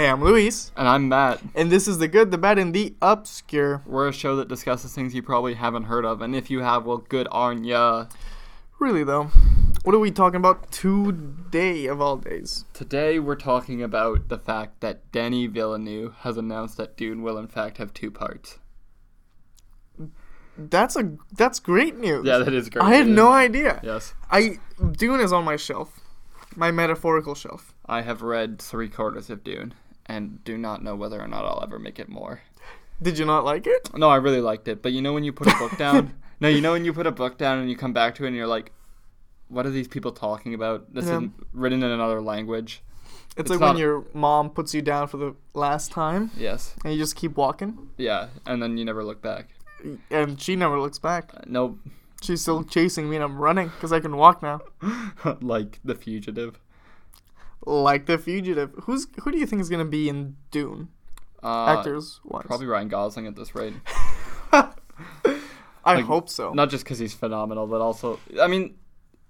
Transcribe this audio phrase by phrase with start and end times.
[0.00, 1.42] Hey, I'm Luis, And I'm Matt.
[1.54, 3.82] and this is the good, the bad, and the obscure.
[3.84, 6.86] We're a show that discusses things you probably haven't heard of, and if you have,
[6.86, 8.06] well, good on ya.
[8.78, 9.24] Really though,
[9.82, 12.64] what are we talking about today of all days?
[12.72, 17.46] Today we're talking about the fact that Denis Villeneuve has announced that Dune will in
[17.46, 18.58] fact have two parts.
[20.56, 22.24] That's a that's great news.
[22.24, 22.86] Yeah, that is great.
[22.86, 23.16] I had news.
[23.16, 23.82] no idea.
[23.84, 24.60] Yes, I
[24.92, 26.00] Dune is on my shelf,
[26.56, 27.74] my metaphorical shelf.
[27.84, 29.74] I have read three quarters of Dune,
[30.06, 32.42] and do not know whether or not I'll ever make it more.
[33.02, 33.90] Did you not like it?
[33.96, 36.14] No, I really liked it, but you know when you put a book down?
[36.40, 38.28] no, you know when you put a book down and you come back to it
[38.28, 38.72] and you're like,
[39.48, 40.92] what are these people talking about?
[40.94, 41.20] This Yeah.
[41.20, 42.82] is written in another language.
[43.30, 46.74] It's, It's like not- when your mom puts you down for the last time, Yes.
[46.84, 49.48] and you just keep walking, Yeah, and then you never look back.
[50.10, 51.30] and she never looks back.
[51.34, 51.78] Uh, no,
[52.22, 54.60] She's still chasing me, and I'm running because I can walk now,
[55.40, 56.60] like The Fugitive.
[57.66, 58.72] Like the fugitive.
[58.84, 60.88] Who's who do you think is gonna be in Dune?
[61.42, 63.74] Uh, Actors wise, Probably Ryan Gosling at this rate.
[64.52, 66.52] I like, hope so.
[66.52, 68.74] Not just because he's phenomenal, but also, I mean,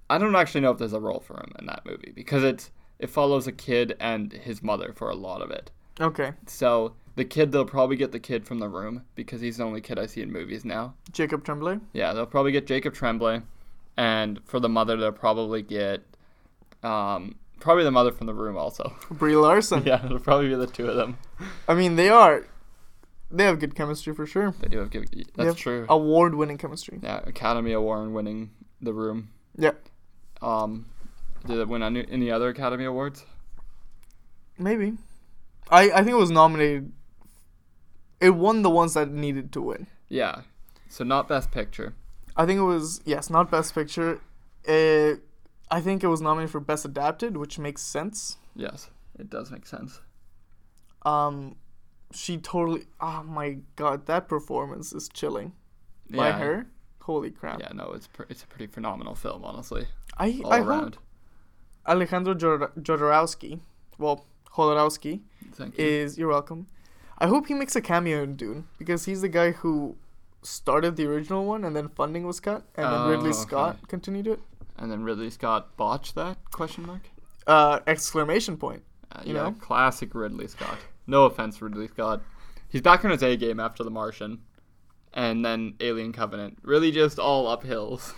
[0.09, 2.71] I don't actually know if there's a role for him in that movie because it's
[2.99, 5.71] it follows a kid and his mother for a lot of it.
[6.01, 9.65] Okay, So the kid, they'll probably get the kid from the room because he's the
[9.65, 10.95] only kid I see in movies now.
[11.13, 11.79] Jacob Tremblay.
[11.93, 13.43] Yeah, they'll probably get Jacob Tremblay,
[13.97, 16.03] and for the mother, they'll probably get,
[16.83, 18.95] um, probably the mother from the room also.
[19.11, 19.85] Brie Larson.
[19.85, 21.19] yeah, it'll probably be the two of them.
[21.69, 22.47] I mean, they are.
[23.31, 24.53] They have good chemistry for sure.
[24.61, 25.09] They do have good.
[25.37, 25.87] That's have true.
[25.89, 26.99] Award-winning chemistry.
[27.01, 28.51] Yeah, Academy Award winning
[28.81, 29.31] The Room.
[29.57, 29.73] Yeah,
[30.43, 30.87] Um,
[31.47, 33.25] did it win any, any other Academy Awards?
[34.59, 34.95] maybe.
[35.71, 36.93] I I think it was nominated.
[38.21, 39.87] It won the ones that needed to win.
[40.09, 40.43] Yeah.
[40.89, 41.95] So not Best Picture.
[42.37, 44.21] I think it was yes, not Best Picture.
[44.69, 45.15] Uh,
[45.71, 48.39] I think it was nominated for Best Adapted, which makes sense.
[48.57, 50.01] Yes, it does make sense.
[51.03, 51.57] Um,
[52.13, 52.85] she totally.
[53.01, 55.53] Oh my god, that performance is chilling.
[56.11, 56.39] By yeah.
[56.39, 56.67] her,
[57.03, 57.61] holy crap!
[57.61, 59.87] Yeah, no, it's pr- it's a pretty phenomenal film, honestly,
[60.19, 60.97] I all I around.
[60.97, 60.99] hope
[61.87, 63.61] Alejandro Jodor- Jodorowsky,
[63.97, 65.21] well Jodorowsky,
[65.53, 65.85] Thank you.
[65.85, 66.67] is you're welcome.
[67.19, 69.97] I hope he makes a cameo in Dune because he's the guy who
[70.43, 73.39] started the original one and then funding was cut and then Oh, Ridley okay.
[73.39, 74.41] Scott continued it.
[74.81, 77.03] And then Ridley Scott botched that question mark.
[77.47, 78.83] Uh, exclamation point.
[79.13, 79.53] Uh, You yeah, know?
[79.53, 80.79] classic Ridley Scott.
[81.07, 82.23] No offense, Ridley Scott.
[82.69, 84.41] He's back in his A game after The Martian,
[85.13, 86.59] and then Alien Covenant.
[86.63, 88.13] Really, just all uphills.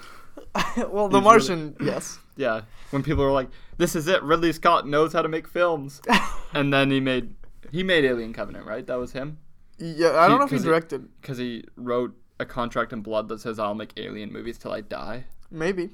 [0.92, 2.18] well, The He's Martian, yes.
[2.36, 4.22] Yeah, when people were like, "This is it.
[4.22, 6.00] Ridley Scott knows how to make films,"
[6.54, 7.34] and then he made
[7.70, 8.86] he made Alien Covenant, right?
[8.86, 9.38] That was him
[9.78, 11.08] Yeah, I don't know if he he- directed.
[11.20, 14.80] because he wrote a contract in blood that says, "I'll make Alien movies till I
[14.80, 15.90] die." Maybe.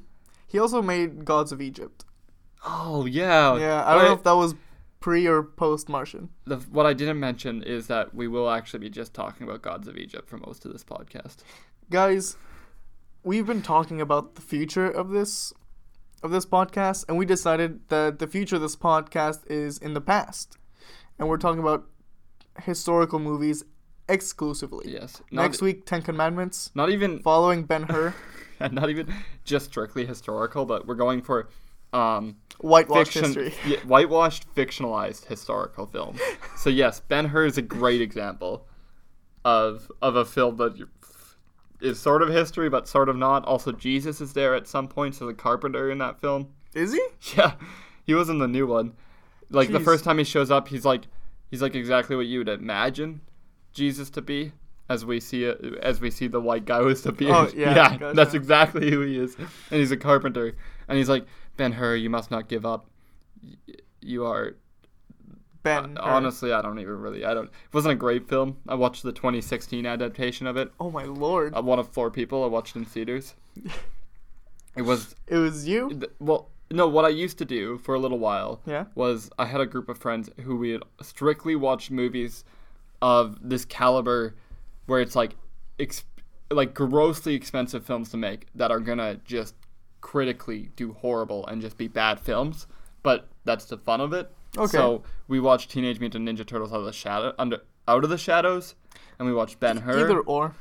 [0.48, 2.04] He also made Gods of Egypt.
[2.66, 4.54] Oh yeah, Yeah, I don't know if that was
[4.98, 6.30] pre or post Martian.
[6.46, 9.86] the, what I didn't mention is that we will actually be just talking about Gods
[9.86, 11.36] of Egypt for most of this podcast.
[11.90, 12.36] Guys,
[13.22, 15.52] we've been talking about the future of this
[16.22, 20.00] of this podcast and we decided that the future of this podcast is in the
[20.00, 20.58] past.
[21.18, 21.86] And we're talking about
[22.62, 23.64] historical movies
[24.08, 24.92] exclusively.
[24.92, 28.14] Yes, not, Next week, Ten Commandments, not even following Ben Hur,
[28.60, 29.12] and not even
[29.44, 31.48] just strictly historical, but we're going for
[31.92, 33.54] um whitewash fiction, history.
[33.66, 36.18] yeah, whitewashed, fictionalized historical film.
[36.56, 38.66] So yes, Ben Hur is a great example
[39.44, 40.86] of of a film that
[41.80, 43.44] is sort of history, but sort of not.
[43.44, 46.48] Also, Jesus is there at some points as a carpenter in that film.
[46.74, 47.02] Is he?
[47.36, 47.54] Yeah,
[48.04, 48.94] he was in the new one.
[49.50, 51.04] Like the first time he shows up, he's like
[51.50, 53.22] he's like exactly what you would imagine
[53.78, 54.52] Jesus to be.
[54.90, 57.30] As we see it, as we see the white guy was to be.
[57.30, 58.12] Oh, yeah, gotcha.
[58.14, 59.46] that's exactly who he is, and
[59.80, 60.54] he's a carpenter.
[60.88, 61.26] And he's like,
[61.58, 62.86] Ben Hur, you must not give up.
[64.00, 64.56] You are
[65.62, 65.98] Ben.
[65.98, 66.10] Uh, Hur.
[66.10, 67.24] honestly, I don't even really.
[67.26, 67.46] I don't.
[67.48, 68.56] It wasn't a great film.
[68.66, 70.72] I watched the 2016 adaptation of it.
[70.80, 71.52] Oh my lord.
[71.54, 72.42] I'm one of four people.
[72.42, 73.34] I watched in theaters.
[74.74, 75.90] It was It was you?
[75.90, 76.48] th- well.
[76.70, 78.84] No, what I used to do for a little while Yeah.
[78.94, 82.44] was I had a group of friends who we had strictly watched movies
[83.00, 84.34] of this caliber,
[84.86, 85.36] where it's like,
[85.78, 86.04] ex-
[86.50, 89.54] like grossly expensive films to make that are gonna just
[90.00, 92.66] critically do horrible and just be bad films.
[93.02, 94.30] But that's the fun of it.
[94.56, 94.66] Okay.
[94.70, 98.18] So we watched Teenage Mutant Ninja Turtles out of the shadow under out of the
[98.18, 98.74] shadows,
[99.18, 100.04] and we watched Ben Hur.
[100.04, 100.54] Either or.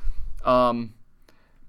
[0.44, 0.94] Um,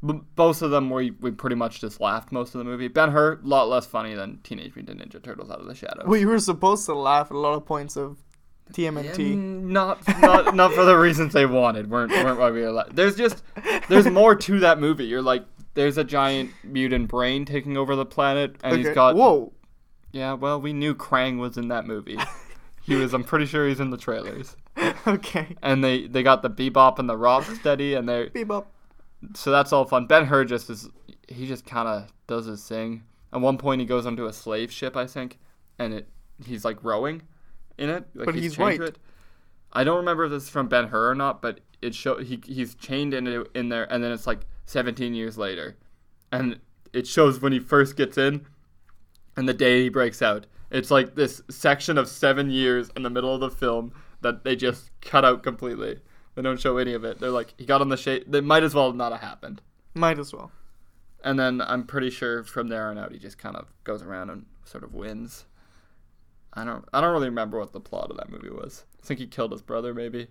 [0.06, 2.88] b- both of them we we pretty much just laughed most of the movie.
[2.88, 6.06] Ben Hur, a lot less funny than Teenage Mutant Ninja Turtles Out of the Shadows.
[6.07, 8.18] We were supposed to laugh at a lot of points of
[8.74, 9.36] TMNT.
[9.38, 11.89] Not not not for the reasons they wanted.
[11.89, 12.71] weren't weren't why we were.
[12.71, 13.44] Like, there's just
[13.88, 15.06] there's more to that movie.
[15.06, 18.95] You're like there's a giant mutant brain taking over the planet, and he's Okay.
[18.95, 19.54] got Whoa.
[20.12, 20.33] yeah.
[20.33, 22.18] Well, we knew Krang was in that movie.
[22.81, 23.13] He was.
[23.13, 24.56] I'm pretty sure he's in the trailers.
[25.06, 25.56] okay.
[25.62, 28.66] And they they got the bebop and the Rocksteady, and they Bebop.
[29.36, 30.07] so that's all fun.
[30.07, 30.89] Ben Hur just is.
[31.27, 33.04] He just kind of does his thing.
[33.31, 35.38] At one point, he goes onto a slave ship, I think,
[35.77, 36.07] and it
[36.44, 37.21] he's like rowing
[37.79, 38.05] in it.
[38.13, 38.81] Like But he's to white.
[38.81, 38.97] it.
[39.71, 42.39] I don't remember if this is from Ben Hur or not, but it show he
[42.45, 45.77] he's chained in in there, and then it's like 17 years later,
[46.31, 46.59] and
[46.93, 48.45] it shows when he first gets in,
[49.35, 50.45] and the day he breaks out.
[50.71, 53.91] It's like this section of seven years in the middle of the film
[54.21, 55.99] that they just cut out completely.
[56.35, 57.19] They don't show any of it.
[57.19, 58.25] They're like he got on the shade.
[58.27, 59.61] They might as well not have happened.
[59.93, 60.51] Might as well.
[61.23, 64.29] And then I'm pretty sure from there on out he just kind of goes around
[64.29, 65.45] and sort of wins.
[66.53, 68.85] I don't I don't really remember what the plot of that movie was.
[69.01, 70.27] I think he killed his brother maybe.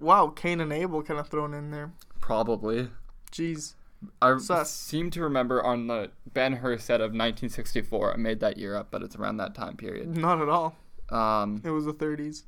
[0.00, 1.92] Wow, Cain and Abel kind of thrown in there.
[2.20, 2.88] Probably.
[3.32, 3.74] Jeez.
[4.20, 4.70] I Sus.
[4.70, 8.12] seem to remember on the Ben Hur set of 1964.
[8.12, 10.16] I made that year up, but it's around that time period.
[10.16, 10.76] Not at all.
[11.10, 12.42] Um, It was the 30s.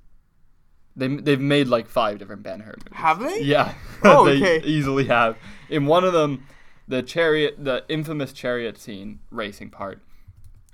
[0.97, 2.93] they they've made like five different Ben Hur movies.
[2.93, 3.41] Have they?
[3.41, 3.75] Yeah.
[4.03, 4.67] Oh, they okay.
[4.67, 5.37] easily have.
[5.71, 6.47] In one of them,
[6.89, 10.03] the chariot, the infamous chariot scene racing part.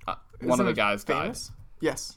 [0.09, 1.53] Uh, one of the guys famous?
[1.83, 2.17] Yes.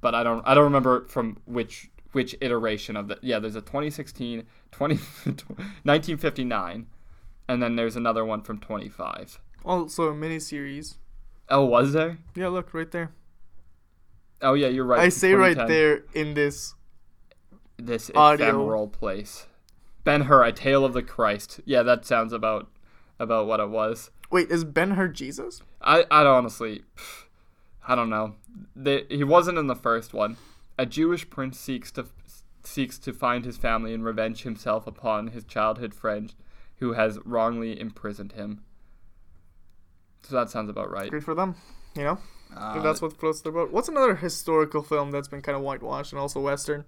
[0.00, 3.60] but I don't I don't remember from which which iteration of the yeah there's a
[3.60, 4.94] 2016 20
[5.84, 6.86] 1959
[7.48, 10.96] and then there's another one from 25 Also a miniseries.
[11.48, 13.12] oh was there Yeah, look right there.
[14.42, 16.74] oh yeah you're right I say right there in this.
[17.76, 18.46] this audio.
[18.48, 19.46] ephemeral place
[20.04, 22.68] Ben Hur a tale of the Christ yeah that sounds about
[23.18, 25.60] about what it was Wait, is Ben Hur Jesus?
[25.82, 26.82] I I honestly
[27.86, 28.34] I don't know
[28.76, 30.36] they, he wasn't in the first one
[30.78, 32.06] a Jewish prince seeks to
[32.62, 36.34] seeks to find his family and revenge himself upon his childhood friend
[36.76, 38.62] who has wrongly imprisoned him.
[40.22, 41.10] So that sounds about right.
[41.10, 41.54] Good for them.
[41.94, 42.18] You know,
[42.56, 43.70] Uh, that's what floats their boat.
[43.72, 46.84] What's another historical film that's been kind of whitewashed and also Western?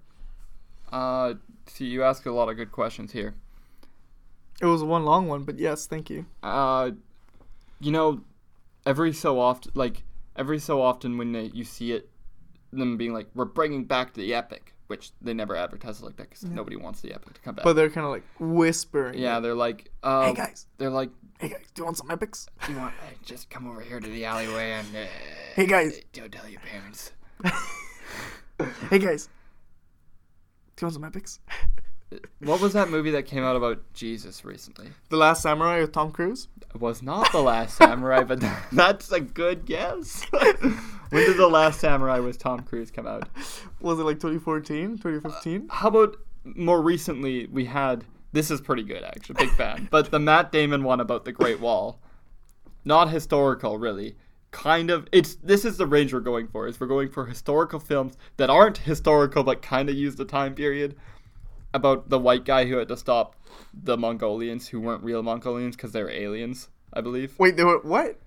[0.93, 1.35] uh,
[1.67, 3.35] see, you ask a lot of good questions here.
[4.61, 6.27] It was one long one, but yes, thank you.
[6.43, 6.93] Uh,
[7.81, 8.23] you know,
[8.87, 10.03] every so often, like
[10.37, 12.09] every so often when they, you see it,
[12.73, 16.31] them being like, "We're bringing back the epic," which they never advertise it like that
[16.31, 17.65] because nobody wants the epic to come back.
[17.65, 19.19] But they're kind of like whispering.
[19.19, 22.47] yeah, they're like, uh, Hey guys, they're like, hey guys, do you want some epics?
[22.67, 25.07] Do "You want uh, just come over here to the alleyway and uh,
[25.55, 27.13] Hey guys, don't tell your parents."
[28.91, 29.27] hey guys,
[30.77, 31.41] do you want some epics?
[32.41, 34.89] What was that movie that came out about Jesus recently?
[35.09, 36.49] The Last Samurai with Tom Cruise.
[36.75, 38.43] It was not the Last Samurai, but
[38.73, 40.25] that's a good guess.
[40.31, 43.29] when did the Last Samurai with Tom Cruise come out?
[43.81, 45.69] Was it like 2014, 2015?
[45.71, 49.89] Uh, how about more recently we had this is pretty good actually, big fan.
[49.91, 52.01] But the Matt Damon one about the Great Wall.
[52.85, 54.17] Not historical really.
[54.51, 56.67] Kind of it's this is the range we're going for.
[56.67, 60.55] Is we're going for historical films that aren't historical but kind of use the time
[60.55, 60.97] period
[61.75, 63.37] about the white guy who had to stop
[63.73, 67.39] the Mongolians who weren't real Mongolians because they were aliens, I believe.
[67.39, 68.19] Wait, they were what?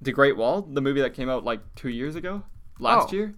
[0.00, 2.42] The Great Wall, the movie that came out like 2 years ago?
[2.78, 3.16] Last Oh.
[3.16, 3.34] year?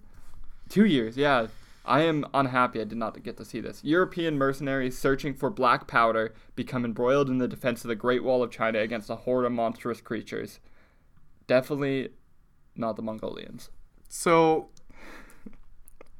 [0.70, 1.48] 2 years, yeah.
[1.86, 3.84] I am unhappy I did not get to see this.
[3.84, 8.42] European mercenaries searching for black powder become embroiled in the defense of the Great Wall
[8.42, 10.60] of China against a horde of monstrous creatures.
[11.46, 12.08] Definitely
[12.74, 13.68] not the Mongolians.
[14.08, 14.70] So,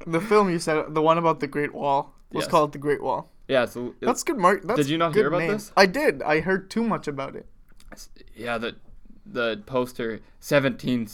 [0.06, 2.50] the film you said, the one about the Great Wall, was Yes.
[2.50, 3.30] called The Great Wall.
[3.48, 4.62] Yeah, it's, a- That's good, Mark.
[4.62, 5.50] That's Did you not hear about name.
[5.52, 5.72] this?
[5.76, 6.22] I did.
[6.22, 7.46] I heard too much about it.
[8.34, 8.76] yeah, the
[9.26, 11.08] the poster 17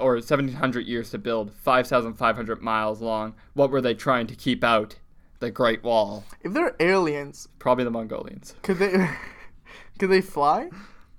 [0.00, 3.34] or 1700 years to build, 5500 miles long.
[3.54, 4.96] What were they trying to keep out?
[5.40, 6.24] The Great Wall.
[6.42, 8.54] If they're aliens, Probably the Mongolians.
[8.62, 9.10] could they
[9.98, 10.70] could they fly?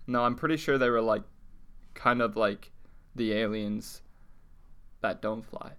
[0.07, 1.23] No, I'm pretty sure they were like
[1.93, 2.71] kind of like
[3.15, 4.01] the aliens
[5.01, 5.73] that don't fly.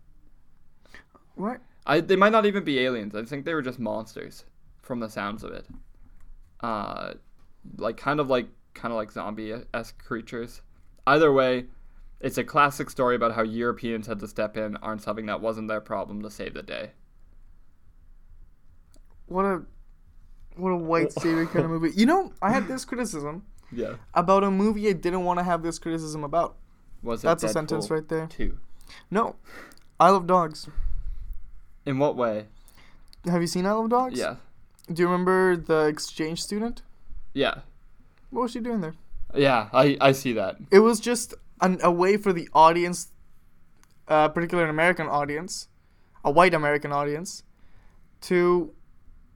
[1.34, 1.60] What?
[1.86, 3.14] I they might not even be aliens.
[3.14, 4.44] I think they were just monsters
[4.82, 5.66] from the sounds of it.
[6.60, 7.14] Uh
[7.78, 10.60] like kind of like kind of like zombie-esque creatures.
[11.06, 11.66] Either way,
[12.20, 15.68] it's a classic story about how Europeans had to step in on something that wasn't
[15.68, 16.90] their problem to save the day.
[19.26, 19.62] What a
[20.56, 21.90] what a white savior kind of movie.
[21.94, 23.94] You know, I had this criticism Yeah.
[24.14, 26.56] about a movie I didn't want to have this criticism about.
[27.02, 28.26] Was it That's a Deadpool sentence right there.
[28.28, 28.58] 2?
[29.10, 29.36] No,
[30.00, 30.68] Isle of Dogs.
[31.86, 32.46] In what way?
[33.24, 34.18] Have you seen Isle of Dogs?
[34.18, 34.36] Yeah.
[34.92, 36.82] Do you remember the exchange student?
[37.32, 37.60] Yeah.
[38.30, 38.94] What was she doing there?
[39.34, 40.56] Yeah, I I see that.
[40.70, 43.08] It was just an, a way for the audience,
[44.08, 45.68] uh, particularly an American audience,
[46.24, 47.42] a white American audience,
[48.22, 48.72] to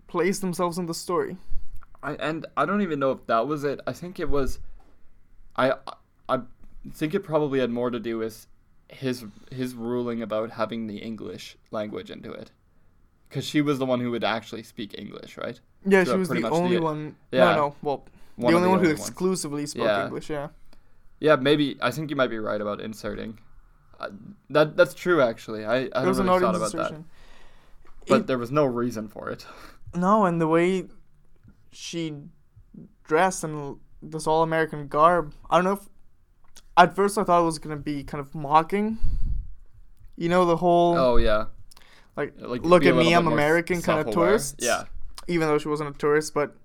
[0.07, 1.37] place themselves in the story.
[2.03, 3.81] I, and I don't even know if that was it.
[3.87, 4.59] I think it was.
[5.57, 5.75] I
[6.29, 6.41] I
[6.93, 8.47] think it probably had more to do with
[8.93, 12.51] his his ruling about having the English language into it.
[13.29, 15.61] because she was the one who would actually speak English, right?
[15.87, 17.15] Yeah, So she was the only the- one.
[17.31, 17.45] yeah.
[17.45, 17.75] No, no.
[17.83, 18.05] Well,
[18.37, 18.99] One the only one who ones.
[19.01, 20.05] exclusively spoke Yeah.
[20.07, 20.29] English.
[20.31, 20.49] Yeah.
[21.21, 23.39] Yeah, maybe I think you might be right about inserting.
[24.01, 24.09] Uh,
[24.51, 25.65] that that's true actually.
[25.65, 26.95] I I haven't really thought about that,
[28.09, 29.47] but It- there was no reason for it.
[29.95, 30.89] No, and the way
[31.73, 32.15] she
[33.05, 35.35] dressed in this all American garb.
[35.51, 35.89] I don't know if.
[36.81, 38.99] At first, I thought it was gonna be kind of mocking.
[40.17, 41.47] You know the whole Oh yeah,
[42.17, 44.65] like, like look at me, I'm American kind of tourists.
[44.65, 44.85] Yeah,
[45.29, 46.57] Even though she wasn't a tourist, but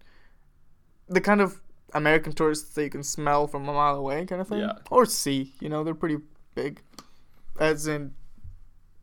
[1.08, 1.62] the kind of
[1.94, 4.74] American tourists that you can smell from a mile away, kind of thing, Yeah.
[4.90, 5.54] or see.
[5.62, 6.18] You know, they're pretty
[6.54, 6.82] big,
[7.60, 8.14] as in,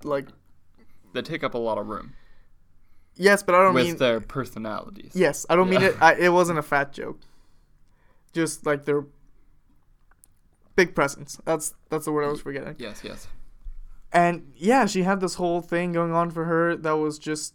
[0.03, 0.29] like
[1.13, 2.15] they take up a lot of room
[3.17, 5.13] yes, but I don't with mean their personalities.
[5.15, 5.97] Yes, I don't mean it.
[6.01, 7.21] I, it wasn't a fat joke.
[8.33, 9.05] Just like their
[10.77, 11.39] big presence.
[11.45, 12.77] That's that's the word I was forgetting.
[12.79, 13.27] Yes, yes.
[14.13, 17.55] And yeah, she had this whole thing going on for her that was just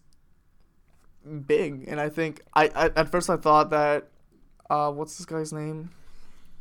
[1.45, 1.85] big.
[1.87, 4.07] And I think I, I at first I thought that
[4.69, 5.91] uh, what's this guy's name?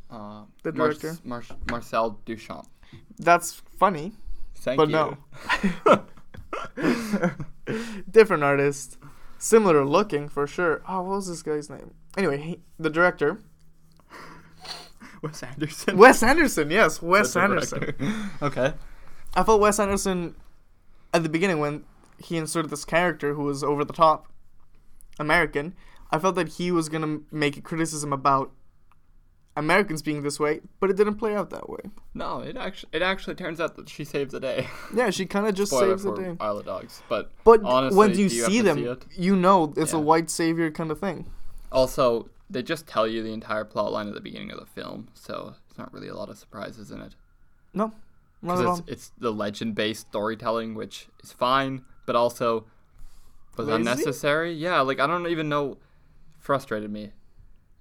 [0.09, 1.17] Uh, The director?
[1.23, 2.65] Mar- Marcel Duchamp.
[3.19, 4.13] That's funny,
[4.55, 5.77] Thank you but you.
[5.85, 6.03] no.
[8.09, 8.97] Different artist,
[9.37, 10.81] similar looking for sure.
[10.87, 11.93] Oh, what was this guy's name?
[12.15, 13.39] Anyway, he, the director,
[15.21, 15.97] Wes Anderson.
[15.97, 16.69] Wes Anderson.
[16.71, 17.95] Yes, Wes The Anderson.
[18.41, 18.73] okay.
[19.35, 20.35] I felt Wes Anderson
[21.13, 21.83] at the beginning when
[22.17, 24.27] he inserted this character who was over the top
[25.19, 25.75] American.
[26.11, 28.51] I felt that he was gonna make a criticism about
[29.55, 31.79] Americans being this way, but it didn't play out that way.
[32.13, 34.67] No, it actually it actually turns out that she saves the day.
[34.95, 36.35] Yeah, she kind of just Spoiler saves the day.
[36.39, 39.73] Isle of Dogs, but But honestly, when you do you see them, see you know
[39.75, 41.29] it's a white savior kind of thing.
[41.71, 45.09] also they just tell you the entire plot line at the beginning of the film,
[45.13, 47.15] so it's not really a lot of surprises in it.
[47.73, 47.91] No,
[48.41, 48.77] not Because at all.
[48.79, 52.65] it's, it's the legend based storytelling, which is fine, but also
[53.57, 53.77] was Lazy?
[53.77, 54.53] unnecessary.
[54.53, 55.77] Yeah, like I don't even know.
[56.39, 57.11] Frustrated me.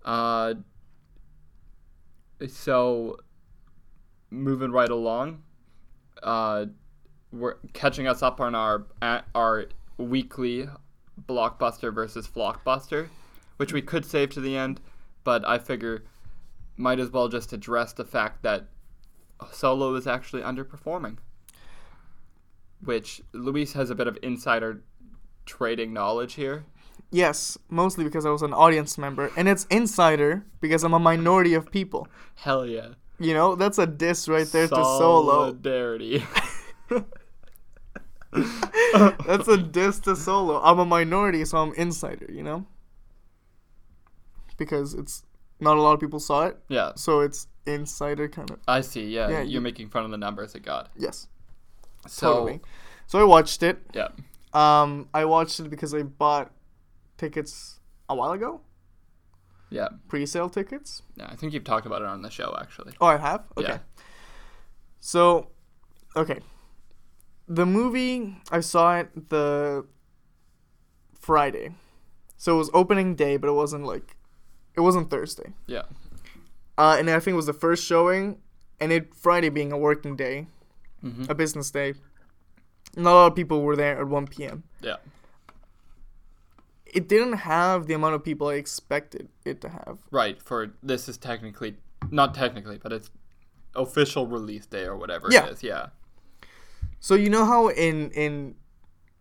[0.04, 0.54] Uh,
[2.48, 3.18] so
[4.30, 5.42] moving right along,
[6.22, 6.66] uh,
[7.32, 8.86] we're catching us up on our
[9.34, 9.66] our
[9.98, 10.68] weekly
[11.28, 13.08] blockbuster versus flockbuster,
[13.56, 14.80] which we could save to the end,
[15.24, 16.04] but I figure
[16.76, 18.66] might as well just address the fact that
[19.50, 21.18] Solo is actually underperforming.
[22.84, 24.82] Which Luis has a bit of insider
[25.46, 26.64] trading knowledge here.
[27.10, 31.54] Yes, mostly because I was an audience member, and it's insider because I'm a minority
[31.54, 32.08] of people.
[32.34, 32.88] Hell yeah.
[33.18, 35.46] You know, that's a diss right there to Solo.
[35.46, 36.22] Solidarity.
[38.32, 40.60] That's a diss to Solo.
[40.62, 42.66] I'm a minority, so I'm insider, you know?
[44.56, 45.22] Because it's
[45.60, 48.58] not a lot of people saw it, yeah, so it's insider kind of.
[48.68, 49.06] I see.
[49.06, 50.90] Yeah, Yeah, you're you- making fun of the numbers it got.
[50.96, 51.28] Yes,
[52.06, 52.60] So, totally.
[53.06, 53.78] So I watched it.
[53.94, 54.08] yeah.
[54.52, 56.50] Um, I watched it because I bought
[57.18, 58.60] tickets a while ago,
[59.70, 59.88] Yeah.
[60.08, 61.02] pre-sale tickets.
[61.16, 62.94] Yeah, I think you've talked about it on the show actually.
[63.00, 63.44] Oh, I have.
[63.56, 63.68] Okay.
[63.68, 63.78] Yeah.
[65.00, 65.48] So,
[66.16, 66.40] okay,
[67.48, 69.86] the movie I saw it the
[71.18, 71.74] Friday,
[72.36, 74.15] so it was opening day, but it wasn't like,
[74.76, 75.52] it wasn't Thursday.
[75.66, 75.82] Yeah.
[76.78, 78.38] Uh, and I think it was the first showing,
[78.80, 80.46] and it Friday being a working day,
[81.00, 81.94] hmm a business day.
[82.96, 84.62] Not a lot of people were there at 1 p.m.
[84.80, 84.96] Yeah.
[86.86, 89.98] It didn't have the amount of people I expected it to have.
[90.10, 90.40] Right.
[90.40, 91.76] For this is technically
[92.10, 93.10] not technically, but it's
[93.74, 95.46] official release day or whatever Yeah.
[95.46, 95.62] it is.
[95.62, 95.88] Yeah.
[97.00, 98.54] So you know how in in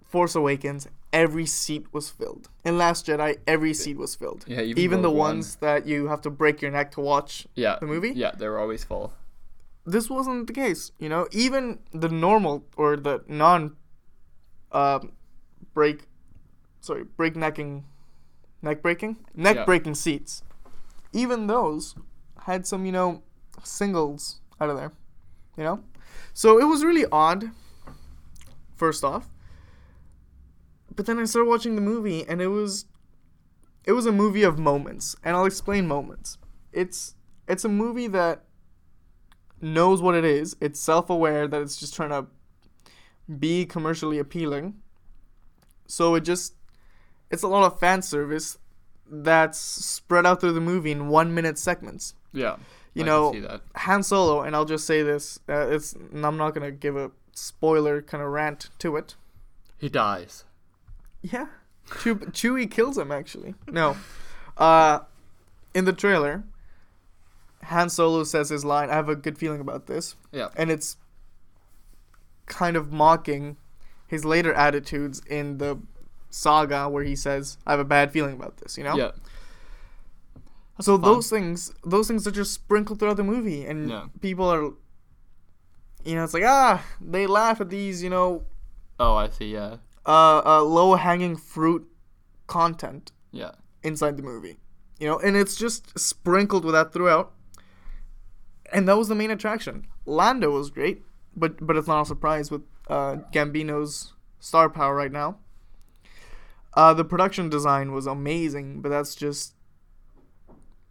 [0.06, 0.88] Force Awakens
[1.24, 2.50] every seat was filled.
[2.66, 4.44] In Last Jedi every seat was filled.
[4.48, 4.62] Yeah.
[4.62, 5.36] Even, Even the One.
[5.38, 7.78] ones that you have to break your neck to watch Yeah.
[7.80, 8.12] the movie.
[8.24, 9.14] Yeah, they were always full.
[9.86, 11.28] This wasn't the case, you know.
[11.32, 13.76] Even the normal or the non
[14.72, 15.12] um
[15.74, 15.98] break
[16.82, 17.86] sorry, break necking
[18.62, 19.16] neck breaking?
[19.34, 19.66] Neck Yeah.
[19.66, 20.44] breaking seats.
[21.14, 21.96] Even those
[22.50, 23.22] had some, you know,
[23.64, 24.92] singles out of there.
[25.58, 25.78] You know?
[26.34, 27.52] So it was really odd
[28.76, 29.30] first off.
[30.96, 32.86] But then I started watching the movie and it was
[33.84, 36.38] it was a movie of moments, and I'll explain moments.
[36.74, 37.16] It's
[37.48, 38.44] it's a movie that
[39.62, 40.56] knows what it is.
[40.60, 42.25] It's self-aware that it's just trying to
[43.40, 44.75] be commercially appealing.
[45.88, 46.56] So it just
[47.30, 48.58] it's a lot of fan service
[49.08, 52.16] that's spread out through the movie in 1-minute segments.
[52.34, 52.58] Yeah.
[52.96, 53.62] You I know, can see that.
[53.75, 57.12] Han Solo, and I'll just say this: uh, it's and I'm not gonna give a
[57.34, 59.16] spoiler kind of rant to it.
[59.78, 60.46] He dies.
[61.32, 61.48] Yeah,
[62.01, 63.55] Chew- Chewie kills him actually.
[63.67, 63.96] No,
[64.58, 65.00] uh,
[65.74, 66.44] in the trailer,
[67.63, 68.89] Han Solo says his line.
[68.89, 70.50] I have a good feeling about this, Yeah.
[70.55, 70.98] and it's
[72.46, 73.58] kind of mocking
[74.08, 75.79] his later attitudes in the
[76.29, 78.96] saga where he says, "I have a bad feeling about this," you know.
[78.96, 79.12] Yeah.
[80.82, 81.01] So fun.
[81.01, 84.05] those things, those things are just sprinkled throughout the movie, and Yeah.
[84.22, 84.74] people are,
[86.03, 88.44] you know, it's like ah, they laugh at these, you know,
[89.00, 89.51] Oh, I see.
[89.53, 89.77] Yeah.
[90.06, 91.88] Uh, uh low hanging fruit
[92.48, 93.52] content Yeah.
[93.84, 94.58] inside the movie,
[95.00, 97.32] you know, and it's just sprinkled with that throughout.
[98.72, 99.88] And that was the main attraction.
[100.06, 101.04] Lando was great,
[101.36, 105.38] but but it's not a surprise with uh, Gambino's star power right now.
[106.74, 109.54] Uh, the production design was amazing, but that's just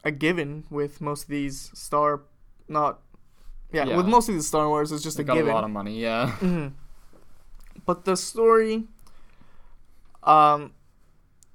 [0.03, 2.23] a given with most of these star,
[2.69, 3.01] not
[3.73, 3.97] yeah, Yeah.
[3.97, 5.51] with most of these Star Wars, it's just They a got given.
[5.51, 5.99] a lot of money.
[6.01, 6.31] Yeah.
[6.31, 6.69] hmm
[7.85, 8.85] But the story,
[10.25, 10.73] um,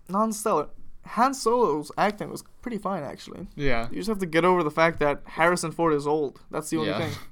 [0.08, 0.70] non-stellar.
[1.06, 3.48] Han Solo's acting was pretty fine, actually.
[3.56, 3.88] Yeah.
[3.90, 6.42] You just have to get over the fact that Harrison Ford is old.
[6.52, 7.00] That's the only Yeah.
[7.00, 7.12] thing.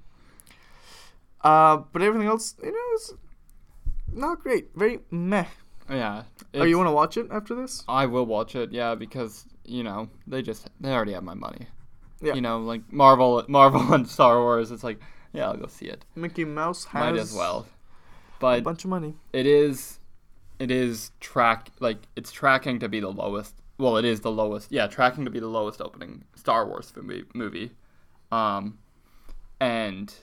[1.41, 3.13] Uh, but everything else, you know, is
[4.11, 4.69] not great.
[4.75, 5.45] Very meh.
[5.89, 6.23] Yeah.
[6.55, 7.83] Oh, you want to watch it after this?
[7.87, 11.67] I will watch it, yeah, because you know they just they already have my money.
[12.21, 12.33] Yeah.
[12.33, 14.71] You know, like Marvel, Marvel and Star Wars.
[14.71, 14.99] It's like,
[15.31, 16.03] yeah, I'll go see it.
[16.15, 17.67] Mickey Mouse has Might as well.
[18.39, 19.13] but a bunch of money.
[19.31, 19.96] it is,
[20.59, 23.55] it is track like it's tracking to be the lowest.
[23.77, 24.71] Well, it is the lowest.
[24.71, 27.25] Yeah, tracking to be the lowest opening Star Wars movie.
[27.33, 27.71] movie.
[28.31, 28.79] Um,
[29.59, 30.13] and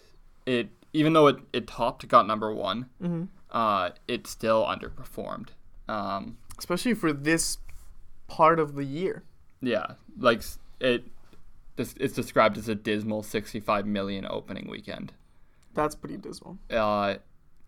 [0.46, 5.50] it even though it it topped got number one, hmm uh, it still underperformed.
[5.88, 7.58] Um, Especially for this
[8.26, 9.22] part of the year.
[9.62, 10.42] Yeah, like
[10.80, 11.04] it.
[11.76, 15.12] This it's described as a dismal 65 million opening weekend.
[15.72, 16.58] That's pretty dismal.
[16.70, 17.16] Uh,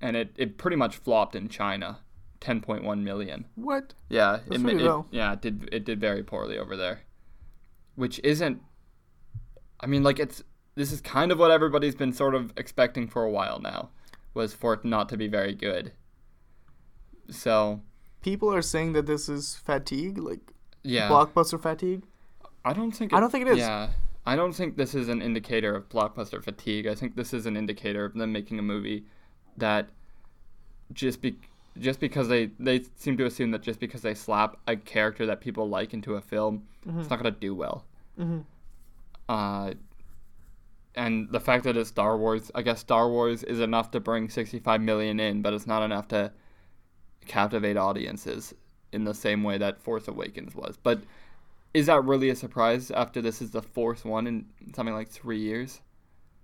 [0.00, 1.98] and it, it pretty much flopped in China,
[2.40, 3.46] 10.1 million.
[3.54, 3.94] What?
[4.08, 7.00] Yeah, That's it, it- yeah, it did it did very poorly over there,
[7.94, 8.60] which isn't.
[9.80, 10.42] I mean, like it's
[10.74, 13.90] this is kind of what everybody's been sort of expecting for a while now,
[14.34, 15.92] was for it not to be very good.
[17.30, 17.80] So
[18.22, 22.02] People are saying that this is fatigue, like yeah, blockbuster fatigue.
[22.64, 23.12] I don't think.
[23.12, 23.58] I don't think it is.
[23.58, 23.90] Yeah,
[24.24, 26.86] I don't think this is an indicator of blockbuster fatigue.
[26.88, 29.06] I think this is an indicator of them making a movie
[29.56, 29.88] that
[30.92, 31.38] just be
[31.78, 35.40] just because they they seem to assume that just because they slap a character that
[35.40, 36.66] people like into a film,
[37.00, 37.84] it's not gonna do well.
[38.16, 38.40] hmm
[39.28, 39.74] Uh,
[40.94, 44.28] and the fact that it's Star Wars, I guess Star Wars is enough to bring
[44.30, 46.32] 65 million in, but it's not enough to
[47.26, 48.54] captivate audiences
[48.92, 50.78] in the same way that Force Awakens was.
[50.82, 51.02] But
[51.74, 55.38] is that really a surprise after this is the fourth one in something like three
[55.40, 55.80] years?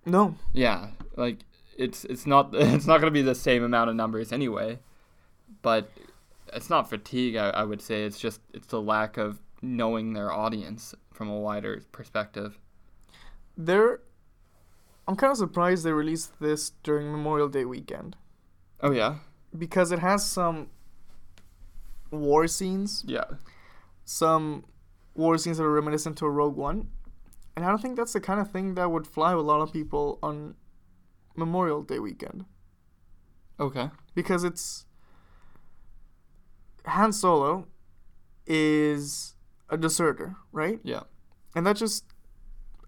[0.05, 1.38] No, Yeah, like
[1.79, 4.79] it's it's not it's not gonna be the same amount of numbers anyway,
[5.62, 5.90] but
[6.53, 7.37] it's not fatigue.
[7.37, 11.38] I, I would say it's just it's the lack of knowing their audience from a
[11.38, 12.59] wider perspective.
[13.57, 14.01] they're.
[15.09, 18.14] I'm kind of surprised they released this during Memorial Day weekend
[18.81, 19.16] Oh yeah,
[19.57, 20.68] because it has some
[22.11, 23.25] war scenes, yeah.
[24.05, 24.64] some
[25.14, 26.88] war scenes that are reminiscent to Rogue One,
[27.57, 29.61] and I don't think that's the kind of thing that would fly with a lot
[29.61, 30.55] of people on
[31.37, 32.44] Memorial Day weekend
[33.59, 33.90] Okay.
[34.14, 34.87] because it's
[36.87, 37.66] Han Solo
[38.47, 39.35] is
[39.68, 40.81] a deserter, right?
[40.83, 41.03] Yeah.
[41.55, 42.05] And that just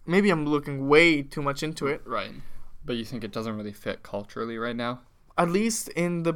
[0.07, 2.02] maybe I'm looking way too much into it.
[2.07, 2.33] Right.
[2.85, 5.00] But you think it doesn't really fit culturally right now?
[5.38, 6.35] At least in the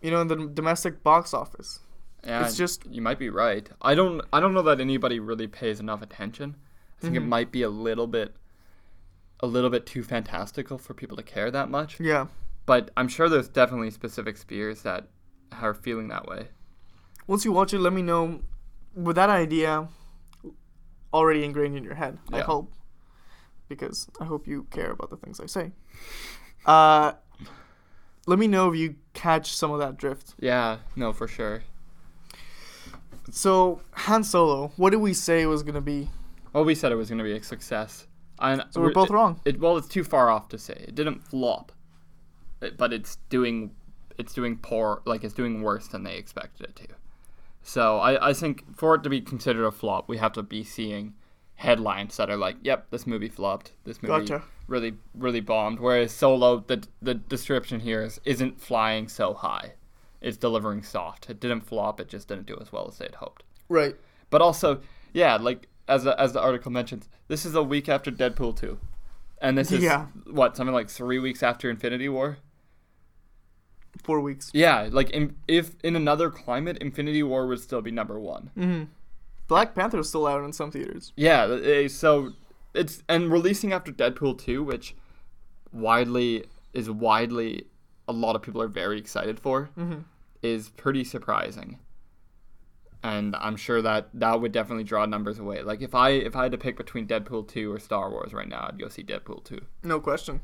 [0.00, 1.80] you know in the domestic box office.
[2.24, 3.68] Yeah, It's just- you might be right.
[3.80, 6.56] I don't I don't know that anybody really pays enough attention.
[6.98, 7.28] I think it Mhm.
[7.28, 8.36] might be a little bit
[9.42, 11.98] a little bit too fantastical for people to care that much.
[11.98, 12.26] Yeah.
[12.66, 15.08] But I'm sure there's definitely specific spheres that
[15.50, 16.48] are feeling that way.
[17.30, 18.40] Once you watch it, let me know
[18.92, 19.86] with that idea
[21.14, 22.18] already ingrained in your head.
[22.32, 22.72] I hope
[23.68, 25.70] because I hope you care about the things I say.
[26.66, 27.12] Uh,
[28.26, 30.34] let me know if you catch some of that drift.
[30.40, 31.62] Yeah, no, for sure.
[33.30, 36.10] So Han Solo, what did we say was gonna be?
[36.52, 38.08] Well, we said it was going to be a success.
[38.40, 39.40] And So we're both it, wrong.
[39.44, 40.84] It, well, it's too far off to say.
[40.88, 41.70] It didn't flop.
[42.60, 43.70] It- but it's doing
[44.18, 46.88] it's doing poor like it's doing worse than they expected it to.
[47.62, 50.64] So I, I think for it to be considered a flop, we have to be
[50.64, 51.14] seeing
[51.56, 53.72] headlines that are like, "Yep, this movie flopped.
[53.84, 54.42] This movie Gotcha.
[54.66, 59.74] really really bombed." Whereas Solo, the the description here is isn't flying so high.
[60.20, 61.28] It's delivering soft.
[61.30, 62.00] It didn't flop.
[62.00, 63.42] It just didn't do as well as they had hoped.
[63.68, 63.94] Right.
[64.30, 64.80] But also,
[65.12, 68.78] yeah, like as the, as the article mentions, this is a week after Deadpool two,
[69.40, 70.06] and this is Yeah.
[70.30, 72.38] what something like three weeks after Infinity War.
[74.02, 74.50] Four weeks.
[74.54, 78.50] Yeah, like in, if in another climate, Infinity War would still be number one.
[78.54, 78.84] hmm
[79.48, 81.12] Black Panther is still out in some theaters.
[81.16, 82.32] Yeah, eh, so
[82.72, 84.94] it's and releasing after Deadpool two, which
[85.72, 87.66] widely is widely
[88.08, 90.00] a lot of people are very excited for, Mm-hmm.
[90.42, 91.78] is pretty surprising.
[93.02, 95.62] and I'm sure that that would definitely draw numbers away.
[95.62, 98.48] Like if I if I had to pick between Deadpool two or Star Wars right
[98.48, 99.60] now, I'd go see Deadpool two.
[99.82, 100.40] No question.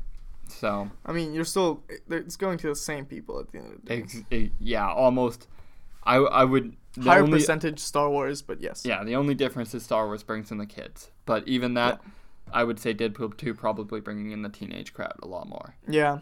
[0.49, 3.81] So I mean, you're still it's going to the same people at the end of
[3.81, 3.97] the day.
[4.01, 5.47] ex- it- yeah, almost.
[6.03, 8.83] I I would Higher only- percentage Star Wars, but yes.
[8.85, 12.01] Yeah, the only difference is Star Wars brings in the kids, but even that,
[12.53, 15.75] I would say Deadpool two probably bringing in the teenage crowd a lot more.
[15.87, 16.19] Yeah.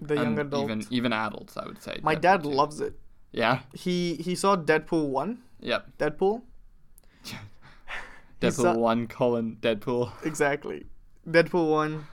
[0.00, 0.64] The young And adult.
[0.64, 2.00] even even adults, I would say.
[2.02, 2.48] My Deadpool dad 2.
[2.50, 2.98] loves it.
[3.30, 3.60] Yeah.
[3.72, 5.38] He he saw Deadpool one.
[5.60, 5.86] Yep.
[5.98, 6.42] Deadpool.
[8.40, 10.10] Deadpool saw- one colon Deadpool.
[10.26, 10.86] Exactly.
[11.28, 12.06] Deadpool one.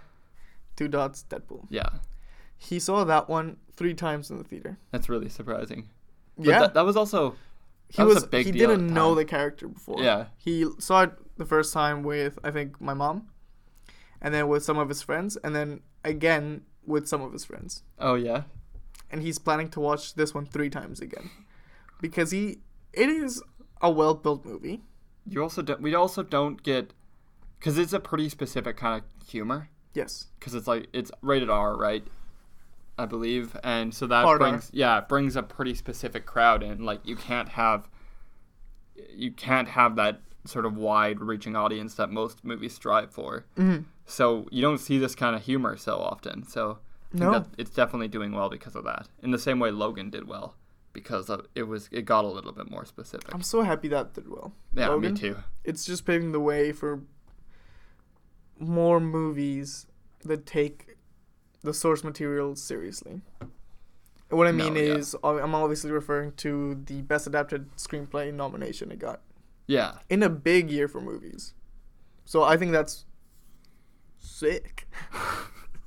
[0.80, 1.26] Two dots.
[1.30, 1.66] Deadpool.
[1.70, 1.90] Yeah,
[2.56, 4.78] He saw that one three times in the theater.
[4.92, 5.90] that's really surprising.
[6.38, 6.60] But yeah.
[6.62, 7.36] that, that was also
[7.90, 10.02] he was was, a big he didn't know the character before.
[10.02, 10.28] Yeah.
[10.38, 13.28] He saw it the first time with I think my mom,
[14.22, 17.84] and then with some of his friends, and then again with some of his friends.
[18.00, 18.44] oh yeah
[19.12, 21.30] And he's planning to watch this one three times again,
[22.00, 22.60] because he
[22.94, 23.44] it is
[23.82, 24.82] a well built movie.
[25.28, 26.94] you also don't we also don't get
[27.58, 30.28] because it's a pretty specific kind of humor Yes.
[30.40, 32.04] because it's like it's rated R right
[32.98, 34.50] I believe and so that Hard R.
[34.50, 37.90] brings yeah it brings a pretty specific crowd in like you can't have
[39.16, 43.86] you can't have that sort of wide reaching audience that most movies strive for Mhm.
[44.06, 46.80] so you don't see this kind of humor so often so
[47.12, 47.46] No.
[47.58, 50.56] it's definitely doing well because of that in the same way Logan did well
[50.94, 54.14] because of, it was it got a little bit more specific I'm so happy that
[54.14, 54.54] did well.
[54.74, 55.14] yeah Logan?
[55.14, 57.02] me too It's just paving the way for
[58.60, 59.88] more movies
[60.26, 60.98] that take
[61.62, 63.22] the source material seriously.
[64.30, 64.96] What I No, mean yeah.
[64.96, 69.22] is, I'm obviously referring to the Best Adapted Screenplay nomination it got
[69.68, 71.54] yeah in a big year for movies.
[72.26, 73.06] So I think that's
[74.20, 74.88] sick.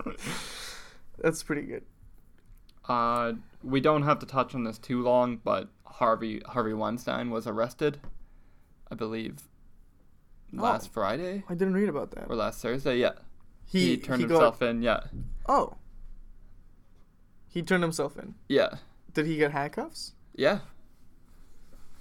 [1.18, 1.84] that's pretty good.
[2.88, 7.46] Uh, we don't have to touch on this too long, but Harvey Harvey Weinstein was
[7.46, 8.00] arrested,
[8.90, 9.48] I believe,
[10.52, 10.94] last Oh.
[10.94, 12.26] Friday I didn't read about that.
[12.28, 12.98] or last Thursday.
[12.98, 13.12] Yeah,
[13.64, 14.82] he, He, turned he got- himself in.
[14.82, 15.00] Yeah,
[15.48, 15.74] oh.
[17.48, 18.34] He turned himself in.
[18.48, 18.76] yeah,
[19.12, 20.14] Did he get handcuffs?
[20.34, 20.60] yeah,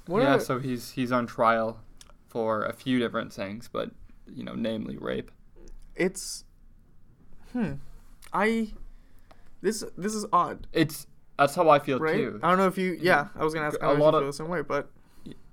[0.06, 0.36] What yeah.
[0.36, 1.80] are- So he's he's on trial
[2.28, 3.92] for a few different things, but
[4.28, 5.30] you know, namely rape.
[5.96, 6.46] it's
[7.52, 7.74] hmm
[8.32, 8.72] i
[9.62, 11.06] this this is odd It's
[11.38, 12.40] that's how I feel right too.
[12.42, 14.34] i don't know if you yeah i was gonna ask A lot of- feel the
[14.34, 14.90] same way but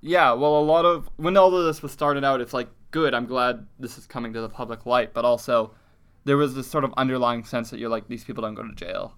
[0.00, 3.14] Yeah, well, a lot of when all of this was started out, it's like good.
[3.14, 5.72] I'm glad this is coming to the public light, but also
[6.24, 8.74] there was this sort of underlying sense that you're like these people don't go to
[8.74, 9.14] jail.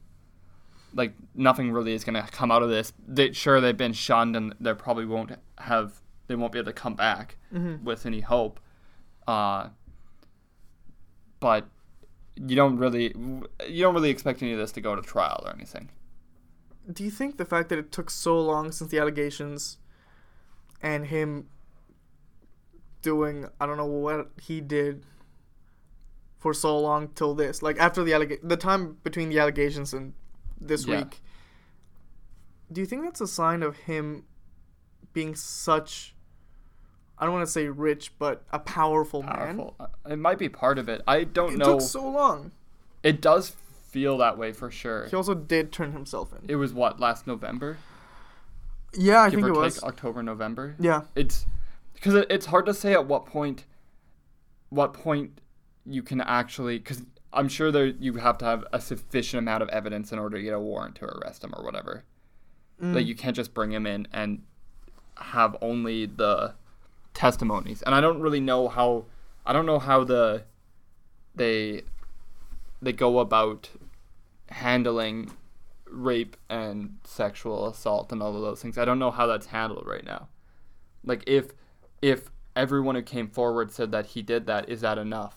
[0.95, 2.93] Like nothing really is gonna come out of this.
[3.07, 6.73] They, sure, they've been shunned and they probably won't have they won't be able to
[6.73, 7.83] come back Mhm.
[7.83, 8.61] with any hope.
[9.27, 9.69] Uh,
[11.41, 11.67] but
[12.37, 13.13] you don't really
[13.69, 15.91] you don't really expect any of this to go to trial or anything.
[16.91, 19.79] do you think the fact that it took so long since the allegations
[20.83, 21.47] and him
[23.03, 25.05] doing i don't know what he did
[26.39, 30.13] for so long till this like after the alleg- the time between the allegations and
[30.61, 30.99] this Yeah.
[30.99, 31.21] week
[32.73, 34.25] do you think that's a sign of him
[35.13, 36.15] being such
[37.19, 39.75] i don't want to say rich but a powerful, man Powerful.
[39.81, 41.03] Uh, It might be part of it.
[41.07, 41.65] I don't it know.
[41.65, 42.53] It took so long
[43.03, 43.51] It does
[43.91, 45.07] feel that way for sure.
[45.07, 46.49] He also did turn himself in.
[46.49, 47.77] It was what last November,
[48.95, 49.83] Yeah, I give think it take was.
[49.83, 50.77] October, November.
[50.79, 51.45] Yeah, It's
[52.01, 53.67] because it, it's hard to say at what point,
[54.71, 55.41] what point
[55.85, 59.69] you can actually because I'm sure there you have to have a sufficient amount of
[59.69, 62.05] evidence in order to get a warrant to arrest him or whatever.
[62.83, 62.95] Mm.
[62.95, 64.43] Like you can't just bring him in and
[65.17, 66.55] have only the
[67.15, 67.83] testimonies.
[67.83, 69.05] And I don't really know how
[69.45, 70.45] I don't know how the
[71.35, 71.83] they
[72.83, 73.71] they go about
[74.49, 75.31] handling
[75.87, 78.79] rape and sexual assault and all of those things.
[78.79, 80.29] I don't know how that's handled right now.
[81.05, 81.53] Like if
[82.03, 85.37] if everyone who came forward said that he did that, is that enough?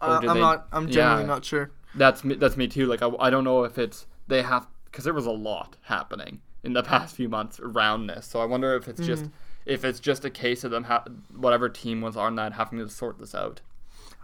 [0.00, 0.68] uh, I'm they- not.
[0.72, 1.26] I'm genuinely yeah.
[1.26, 1.70] not sure.
[1.94, 2.86] That's me, that's me too.
[2.86, 6.40] Like I, I don't know if it's they have because there was a lot happening
[6.62, 8.26] in the past few months around this.
[8.26, 9.26] So I wonder if it's just
[9.66, 12.88] if it's just a case of them ha- whatever team was on that having to
[12.88, 13.60] sort this out.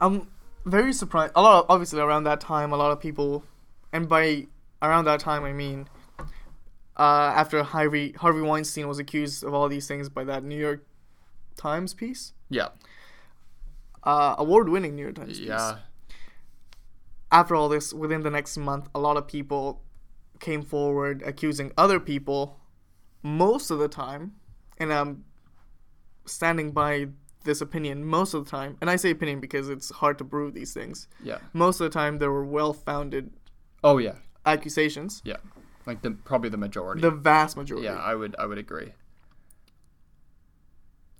[0.01, 0.29] I'm
[0.65, 1.33] very surprised.
[1.37, 3.45] A lot, of, obviously, around that time, a lot of people,
[3.93, 4.47] and by
[4.83, 5.89] around that time, I mean
[6.97, 10.85] uh, after Harvey Harvey Weinstein was accused of all these things by that New York
[11.57, 12.69] Times piece, Yeah.
[14.03, 15.49] uh, award-winning New York Times piece.
[15.49, 15.79] Yeah.
[17.31, 19.83] After all this, within the next month, a lot of people
[20.41, 22.61] came forward accusing other people.
[23.23, 24.35] Most of the time,
[24.79, 25.25] and I'm
[26.27, 27.09] standing by
[27.45, 30.55] this opinion most of the time, and I say opinion because it's hard to prove
[30.55, 31.09] these things.
[31.23, 31.39] Yeah.
[31.53, 33.31] most of the time there were well-founded
[33.83, 34.17] Oh yeah.
[34.47, 35.37] accusations Yeah.
[35.87, 37.01] Like the probably the majority.
[37.03, 38.93] the vast majority yeah, I would I would agree.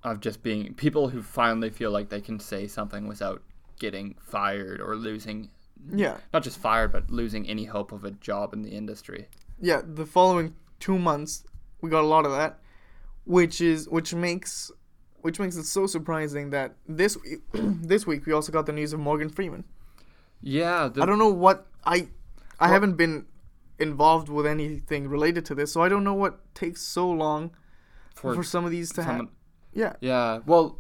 [0.03, 3.43] of just being people who finally feel like they can say something without
[3.79, 5.51] getting fired or losing
[5.93, 6.19] Yeah.
[6.33, 9.29] not just fired but losing any hope of a job in the industry.
[9.61, 11.45] Yeah, the following 2 months
[11.81, 12.59] we got a lot of that,
[13.25, 14.71] which is which makes
[15.21, 17.17] which makes it so surprising that this
[17.53, 19.65] this week we also got the news of Morgan Freeman.
[20.41, 22.09] Yeah, the, I don't know what I
[22.61, 23.27] I Well- haven't been
[23.85, 27.53] involved with anything related to this, so I don't know what takes so long
[28.15, 29.29] for, for some of these to happen.
[29.73, 29.93] Yeah.
[30.01, 30.79] Yeah, well,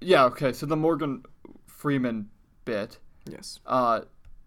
[0.00, 0.52] yeah, okay.
[0.52, 1.22] So the Morgan
[1.66, 2.28] Freeman
[2.64, 2.98] bit.
[3.26, 3.60] Yes.
[3.66, 4.02] Uh,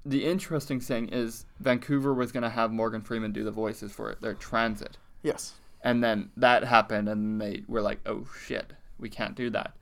[0.05, 4.33] the interesting thing is Vancouver was gonna have Morgan Freeman do the voices for their
[4.33, 5.53] transit, Yes.
[5.81, 9.75] and then that happened, and they were like, "Oh shit, we can't do that."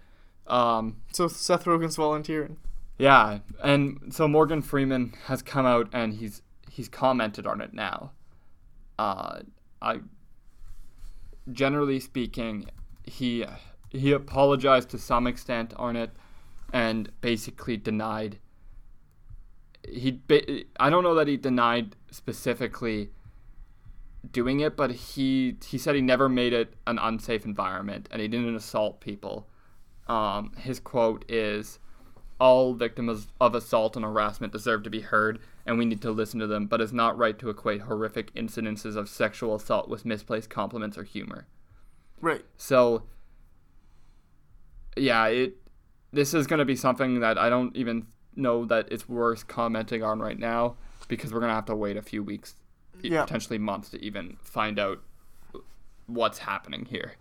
[0.48, 2.58] Um, So Seth Rogen's volunteering.
[3.00, 6.42] yeah, and so Morgan Freeman has come out and he's
[6.72, 8.12] he's commented on it now.
[8.98, 9.40] Uh,
[9.82, 10.00] I
[11.52, 12.70] generally speaking,
[13.04, 13.46] he
[13.90, 16.12] he apologized to some extent on it,
[16.72, 18.40] and basically denied.
[19.88, 20.22] He
[20.80, 23.10] I don't know that he denied specifically
[24.32, 28.28] doing it, but he he said he never made it an unsafe environment and he
[28.28, 29.48] didn't assault people.
[30.08, 31.80] Um, his quote is,
[32.40, 36.40] "All victims of assault and harassment deserve to be heard, and we need to listen
[36.40, 36.68] to them.
[36.68, 41.04] But it's not right to equate horrific incidences of sexual assault with misplaced compliments or
[41.04, 41.48] humor."
[42.22, 42.46] Right.
[42.58, 43.04] So,
[44.98, 45.58] yeah, it
[46.14, 50.04] this is going to be something that I don't even know that it's worth commenting
[50.04, 50.76] on right now
[51.08, 52.56] because we're going to have to wait a few weeks,
[53.02, 53.24] Yeah.
[53.24, 55.00] potentially months, to even find out
[56.08, 57.14] what's happening here.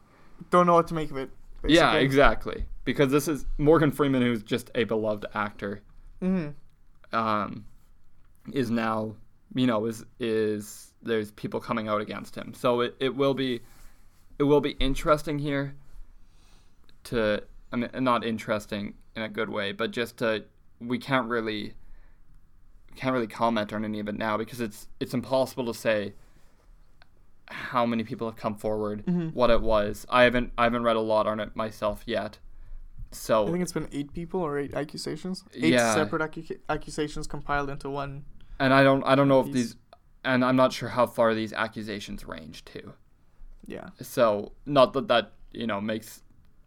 [0.51, 1.31] Don't know what to make of it.
[1.67, 2.67] Yeah, exactly.
[2.85, 5.83] Because this is Morgan Freeman, who's just a beloved actor,
[6.21, 6.55] Mhm.
[7.13, 7.65] um,
[8.55, 9.15] is now,
[9.55, 12.53] you know, is is there's people coming out against him.
[12.55, 13.61] So it, it will be,
[14.39, 15.75] it will be interesting here.
[17.05, 20.45] To I mean, not interesting in a good way, but just to
[20.81, 21.75] we can't really
[22.97, 26.13] can't really comment on any of it now because it's it's impossible to say
[27.47, 29.33] how many people have come forward, Mhm.
[29.35, 30.07] what it was.
[30.11, 32.39] I haven't I haven't read a lot on it myself yet.
[33.13, 35.43] So I think it's been eight people or eight accusations.
[35.55, 35.95] Eight Yeah.
[35.95, 38.25] separate accu- accusations compiled into one.
[38.61, 39.77] And I don't I don't know if These-
[40.25, 42.93] and I'm not sure how far these accusations range to.
[43.67, 43.89] Yeah.
[44.03, 46.23] So not that that you know makes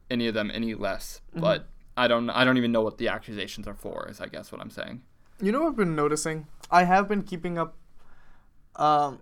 [0.09, 1.41] any of them any less, Mhm.
[1.41, 4.07] but I don't I don't even know what the accusations are for.
[4.09, 5.03] Is I guess what I'm saying.
[5.39, 6.47] You know what I've been noticing?
[6.71, 7.75] I have been keeping up
[8.75, 9.19] um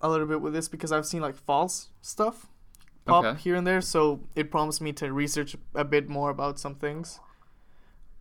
[0.00, 2.46] a little bit with this because I've seen like false stuff
[3.06, 3.38] pop Okay.
[3.40, 7.18] here and there, so it prompts me to research a bit more about some things.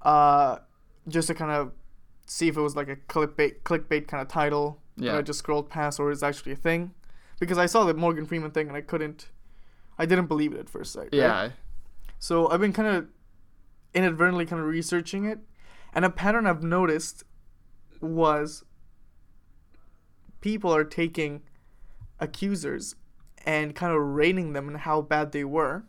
[0.02, 0.58] Uh
[1.08, 1.72] just to kind of
[2.30, 5.18] see if it was like a clickbait clickbait kind of title that Yeah.
[5.18, 6.94] I just scrolled past or is actually a thing.
[7.40, 9.30] Because I saw the Morgan Freeman thing and I couldn't
[9.98, 11.10] I didn't believe it at first sight.
[11.12, 11.14] right?
[11.14, 11.50] Yeah.
[12.20, 13.08] So I've been kind of
[13.94, 15.40] inadvertently kind of researching it,
[15.94, 17.24] and a pattern I've noticed
[18.02, 18.64] was
[20.42, 21.42] people are taking
[22.20, 22.96] accusers
[23.46, 25.84] and kind of rating them and how bad they were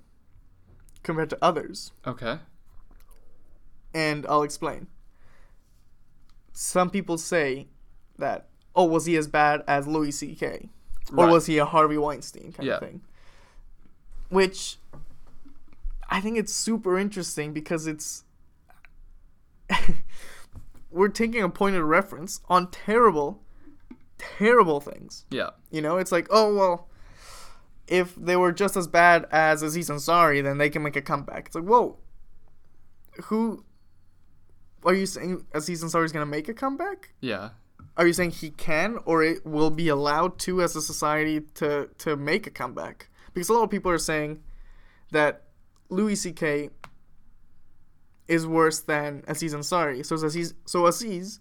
[1.02, 1.92] compared to others.
[2.06, 2.38] Okay.
[3.92, 4.86] And I'll explain.
[6.52, 7.68] Some people say
[8.18, 10.68] that, oh, was he as bad as Louis C.K.
[11.16, 11.32] or Right.
[11.32, 12.74] was he a Harvey Weinstein kind Yeah.
[12.74, 13.00] of thing?
[14.28, 14.78] Which
[16.08, 18.24] I think it's super interesting because it's
[20.90, 23.42] we're taking a point of reference on terrible,
[24.18, 25.24] terrible things.
[25.30, 25.50] Yeah.
[25.70, 26.88] You know, it's like, oh well,
[27.86, 31.46] if they were just as bad as Aziz Ansari, then they can make a comeback.
[31.46, 31.98] It's like, whoa,
[33.24, 33.64] who
[34.84, 37.12] are you saying Aziz Ansari is gonna make a comeback?
[37.20, 37.50] Yeah.
[37.96, 41.88] Are you saying he can, or it will be allowed to as a society to
[41.98, 43.08] to make a comeback?
[43.34, 44.42] Because a lot of people are saying
[45.12, 45.42] that
[45.88, 46.70] Louis C.K.
[48.28, 50.04] is worse than Aziz Ansari.
[50.06, 51.40] So Aziz, so Aziz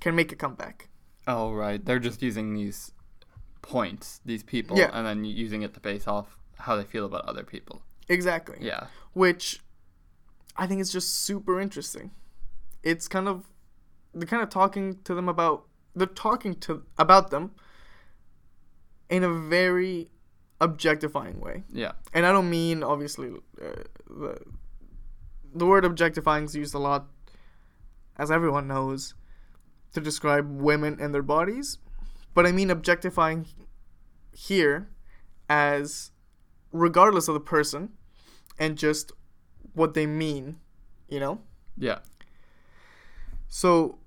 [0.00, 0.88] can make a comeback.
[1.26, 1.84] Oh right.
[1.84, 2.92] They're just using these
[3.62, 4.90] points, these people, Yeah.
[4.92, 7.82] and then using it to base off how they feel about other people.
[8.08, 8.58] Exactly.
[8.60, 8.86] Yeah.
[9.12, 9.60] Which
[10.56, 12.10] I think is just super interesting.
[12.82, 13.44] It's kind of
[14.14, 15.64] they're kind of talking to them about
[15.94, 17.52] they're talking to about them
[19.10, 20.10] in a very
[20.60, 21.64] objectifying way.
[21.72, 21.92] Yeah.
[22.14, 24.38] and I don't mean obviously uh, the
[25.54, 27.08] the word objectifying is used a lot,
[28.16, 29.14] as everyone knows,
[29.92, 31.78] to describe women and their bodies,
[32.34, 33.46] but I mean objectifying
[34.34, 34.88] here
[35.48, 36.10] as
[36.72, 37.90] regardless of the person
[38.58, 39.12] and just
[39.74, 40.58] what they mean,
[41.08, 41.40] you know.
[41.76, 41.98] Yeah.
[43.54, 43.98] So,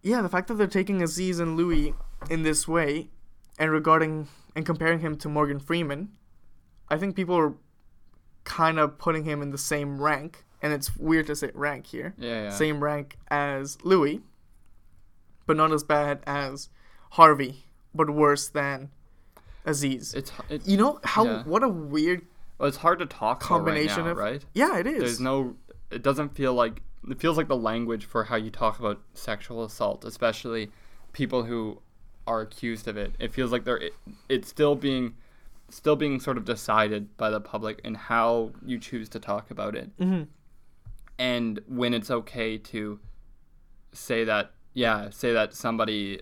[0.00, 1.92] yeah, the fact that they're taking Aziz and Louis
[2.30, 3.08] in this way
[3.58, 6.10] and regarding and comparing him to Morgan Freeman,
[6.88, 7.54] I think people are
[8.44, 12.14] kind of putting him in the same rank, and it's weird to say rank here,
[12.16, 12.50] Yeah, yeah.
[12.50, 14.20] same rank as Louis,
[15.44, 16.68] but not as bad as
[17.10, 18.90] Harvey, but worse than
[19.64, 20.14] Aziz.
[20.14, 21.42] It's it, you know how yeah.
[21.42, 22.24] what a weird
[22.58, 24.44] well, it's hard to talk combination about right of right?
[24.54, 25.00] yeah it is.
[25.00, 25.56] There's no.
[25.90, 29.64] It doesn't feel like it feels like the language for how you talk about sexual
[29.64, 30.70] assault, especially
[31.12, 31.80] people who
[32.26, 33.14] are accused of it.
[33.18, 33.92] It feels like they're it,
[34.28, 35.14] it's still being
[35.68, 39.74] still being sort of decided by the public in how you choose to talk about
[39.76, 39.90] it.
[39.98, 40.22] hmm
[41.18, 43.00] and when it's okay to
[43.92, 46.20] say that yeah say that somebody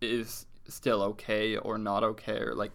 [0.00, 2.70] is still okay or not okay or like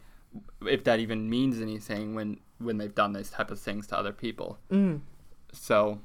[0.67, 4.13] if that even means anything when when they've done these type of things to other
[4.13, 5.01] people Mm.
[5.51, 5.99] so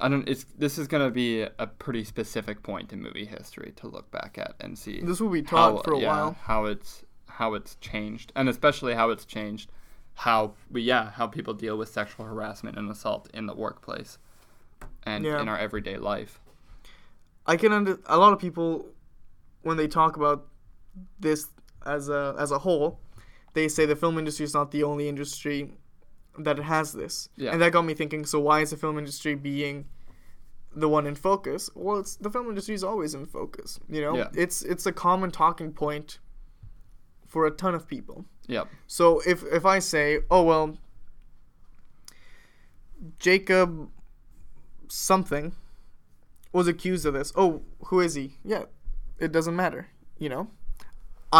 [0.00, 3.72] i don't it's this is going to be a pretty specific point in movie history
[3.76, 6.36] to look back at and see This will be taught how, for a yeah, while.
[6.42, 9.70] how it's how it's changed and especially how it's changed
[10.14, 14.18] how but yeah how people deal with sexual harassment and assault in the workplace
[15.04, 15.40] and Yeah.
[15.40, 16.40] in our everyday life
[17.46, 18.86] I can under a lot of people
[19.62, 20.46] when they talk about
[21.18, 21.48] this
[21.84, 23.00] as a as a whole,
[23.52, 25.72] they say the film industry is not the only industry
[26.38, 27.28] that it has this.
[27.36, 27.52] Yeah.
[27.52, 29.86] And that got me thinking, so why is the film industry being
[30.74, 31.70] the one in focus?
[31.74, 34.16] Well, it's the film industry is always in focus, you know?
[34.16, 34.28] Yeah.
[34.34, 36.18] It's it's a common talking point
[37.26, 38.24] for a ton of people.
[38.46, 38.64] Yeah.
[38.86, 40.76] So if if I say, "Oh well,
[43.18, 43.90] Jacob
[44.88, 45.52] something
[46.52, 48.38] was accused of this." Oh, who is he?
[48.44, 48.64] Yeah,
[49.18, 50.48] it doesn't matter, you know?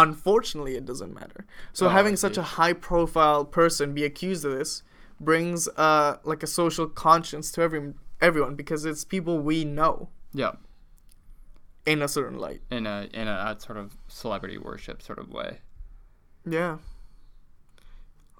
[0.03, 1.45] Unfortunately, it doesn't matter.
[1.73, 4.83] So Oh, having such a high-profile person be accused of this
[5.21, 10.59] brings uh like a social conscience to every everyone because it's people we know yep
[11.85, 12.61] in a certain light.
[12.69, 15.59] in a in a sort of celebrity worship sort of way
[16.45, 16.77] Yeah.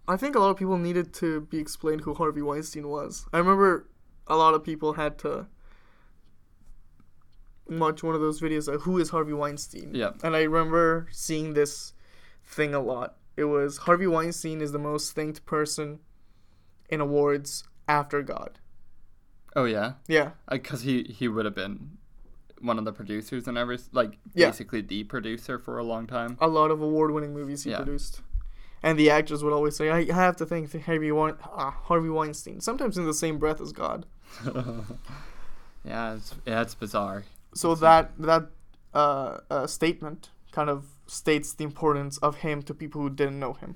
[0.08, 3.26] I think a lot of people needed to be explained who Harvey Weinstein was.
[3.34, 3.88] I remember
[4.28, 5.48] a lot of people had to
[7.70, 9.94] watch one of those videos of who is Harvey Weinstein.
[9.96, 10.12] Yeah.
[10.24, 11.94] And I remember seeing this
[12.44, 13.16] thing a lot.
[13.38, 16.00] It was Harvey Weinstein is the most thanked person
[16.90, 18.60] in awards after God.
[19.56, 20.32] oh yeah Yeah.
[20.50, 21.98] because he he would have been
[22.62, 24.48] one of the producers and every like Yeah.
[24.48, 27.78] basically the producer for a long time A lot of award winning movies he Yeah.
[27.78, 28.22] produced.
[28.84, 32.62] And the actors would always say, I have to thank Harvey, Wein- uh, Harvey Weinstein,
[32.62, 34.06] sometimes in the same breath as God.
[35.84, 37.24] yeah it's yeah it's bizarre
[37.56, 38.50] So that that
[38.94, 43.54] uh, uh, statement kind of states the importance of him to people who didn't know
[43.54, 43.76] him.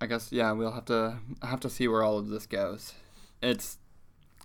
[0.00, 2.94] I guess yeah, we'll have to have to see where all of this goes.
[3.40, 3.78] It's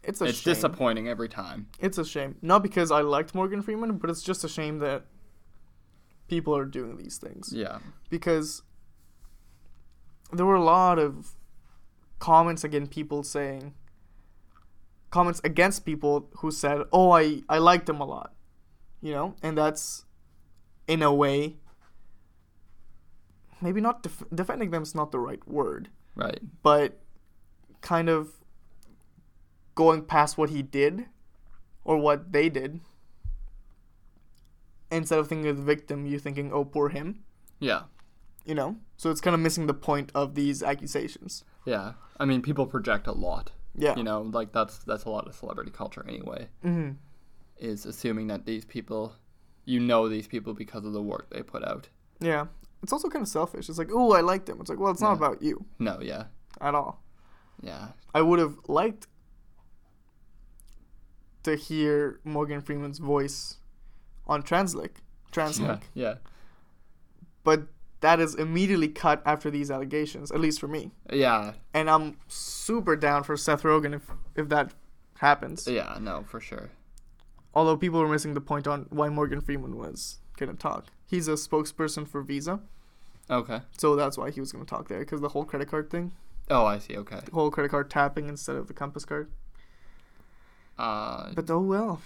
[0.04, 0.54] It's a it's shame.
[0.54, 1.68] disappointing every time.
[1.80, 2.36] It's a shame.
[2.42, 5.06] Not because I liked Morgan Freeman, but it's just a shame that
[6.28, 7.52] people are doing these things.
[7.54, 7.80] Yeah.
[8.10, 8.63] Because
[10.32, 11.36] there were a lot of
[12.20, 13.74] comments against people saying
[15.12, 18.34] comments against people who said, "Oh, I I liked him a lot,"
[19.04, 20.06] you know, and that's
[20.88, 21.58] in a way
[23.62, 26.39] maybe not def- defending them is not the right word, Right.
[26.63, 27.00] but
[27.82, 28.34] kind of
[29.76, 31.06] going past what he did
[31.86, 32.80] or what they did.
[34.92, 37.24] Instead of thinking of the victim, you're thinking, "Oh, poor him."
[37.60, 37.84] Yeah.
[38.46, 41.44] You know, so it's kind of missing the point of these accusations.
[41.66, 41.94] Yeah.
[42.20, 43.52] I mean, people project a lot.
[43.76, 43.96] Yeah.
[43.96, 46.50] You know, like that's that's a lot of celebrity culture anyway.
[46.62, 46.92] hmm
[47.58, 49.13] Is assuming that these people,
[49.66, 51.88] you know, these people because of the work they put out.
[52.20, 52.48] Yeah.
[52.82, 53.70] It's also kind of selfish.
[53.70, 54.58] It's like, oh, I liked him.
[54.60, 56.00] It's like, well, it's not about you No.
[56.02, 56.25] Yeah.
[56.60, 57.02] at all.
[57.62, 57.90] Yeah.
[58.13, 59.08] I would have liked
[61.44, 63.58] to hear Morgan Freeman's voice
[64.27, 64.96] on Translink.
[65.32, 65.82] Translink.
[65.94, 66.04] Yeah.
[66.10, 66.13] Yeah.
[67.44, 67.63] But
[68.02, 70.92] that is immediately cut after these allegations, at least for me.
[71.12, 71.54] Yeah.
[71.73, 74.04] And I'm super down for Seth Rogen if
[74.36, 74.73] if that
[75.19, 75.67] happens.
[75.67, 75.98] Yeah.
[76.02, 76.69] No, for sure.
[77.54, 80.87] Although people were missing the point on why Morgan Freeman was gonna talk.
[81.06, 82.60] He's a spokesperson for Visa,
[83.29, 83.62] Okay.
[83.77, 86.13] so that's why he was gonna talk there because the whole credit card thing,
[86.49, 86.97] Oh, I see.
[86.97, 87.19] Okay.
[87.23, 89.29] the whole credit card tapping instead of the Compass card.
[90.77, 92.01] Uh, But oh well,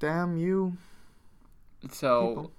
[0.00, 0.76] damn you.
[1.90, 2.52] so people.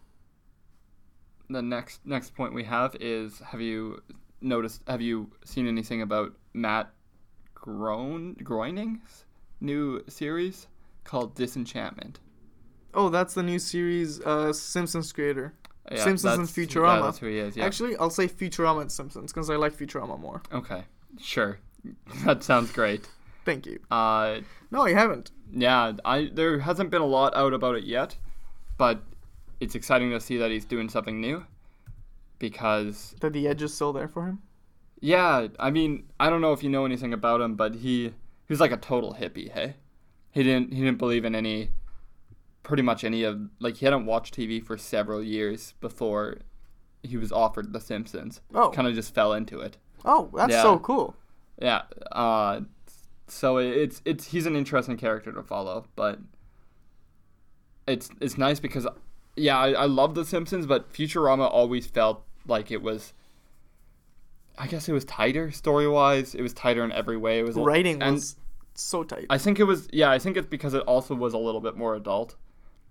[1.50, 4.02] the next next point we have is have you
[4.40, 6.94] noticed have you seen anything about Matt
[7.54, 9.26] Groen Groening's
[9.60, 10.68] new series
[11.10, 12.20] called Disenchantment?
[12.94, 15.54] Oh, that's the new series, uh, Simpsons creator.
[15.92, 17.02] Yeah, Simpsons and yeah, Futurama.
[17.04, 17.58] that's who he is.
[17.58, 17.66] Yeah.
[17.66, 20.42] Actually, I'll say Futurama and Simpsons because I like Futurama more.
[20.52, 20.84] okay.
[21.20, 21.60] Sure.
[22.26, 23.08] that sounds great.
[23.46, 23.80] Thank you.
[23.90, 25.32] Uh, No, I haven't.
[25.52, 28.16] yeah, I there hasn't been a lot out about it yet,
[28.78, 29.02] but
[29.60, 31.46] it's exciting to see that he's doing something new
[32.38, 34.40] because That the edge is still there for him.
[35.02, 38.50] Yeah, I mean, I don't know if you know anything about him, but he he
[38.54, 39.50] was like a total hippie.
[39.52, 39.76] Hey,
[40.32, 41.70] he didn't he didn't believe in any,
[42.64, 46.38] pretty much any of like he hadn't watched TV for several years before
[47.04, 48.42] he was offered The Simpsons.
[48.54, 48.70] Oh.
[48.70, 49.78] kind of just fell into it.
[50.06, 50.62] Oh, that's Yeah.
[50.64, 51.16] so cool.
[51.62, 51.84] Yeah.
[52.12, 52.62] Uh,
[53.28, 56.20] so it's it's he's an interesting character to follow, but
[57.88, 58.88] it's it's nice because
[59.36, 63.14] yeah, I, I love The Simpsons, but Futurama always felt like it was.
[64.58, 66.36] I guess it was tighter story wise.
[66.36, 67.40] It was tighter in every way.
[67.40, 68.36] It was Writing and was
[68.74, 69.26] so tight.
[69.30, 70.10] I think it was yeah.
[70.12, 72.36] I think it's because it also was a little bit more adult,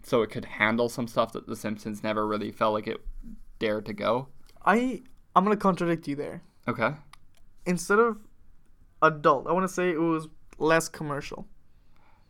[0.02, 2.98] so it could handle some stuff that The Simpsons never really felt like it
[3.58, 4.28] dared to go.
[4.64, 5.02] I
[5.34, 6.42] I'm gonna contradict you there.
[6.66, 6.90] Okay.
[7.66, 8.18] Instead of
[9.02, 11.46] adult, I want to say it was less commercial.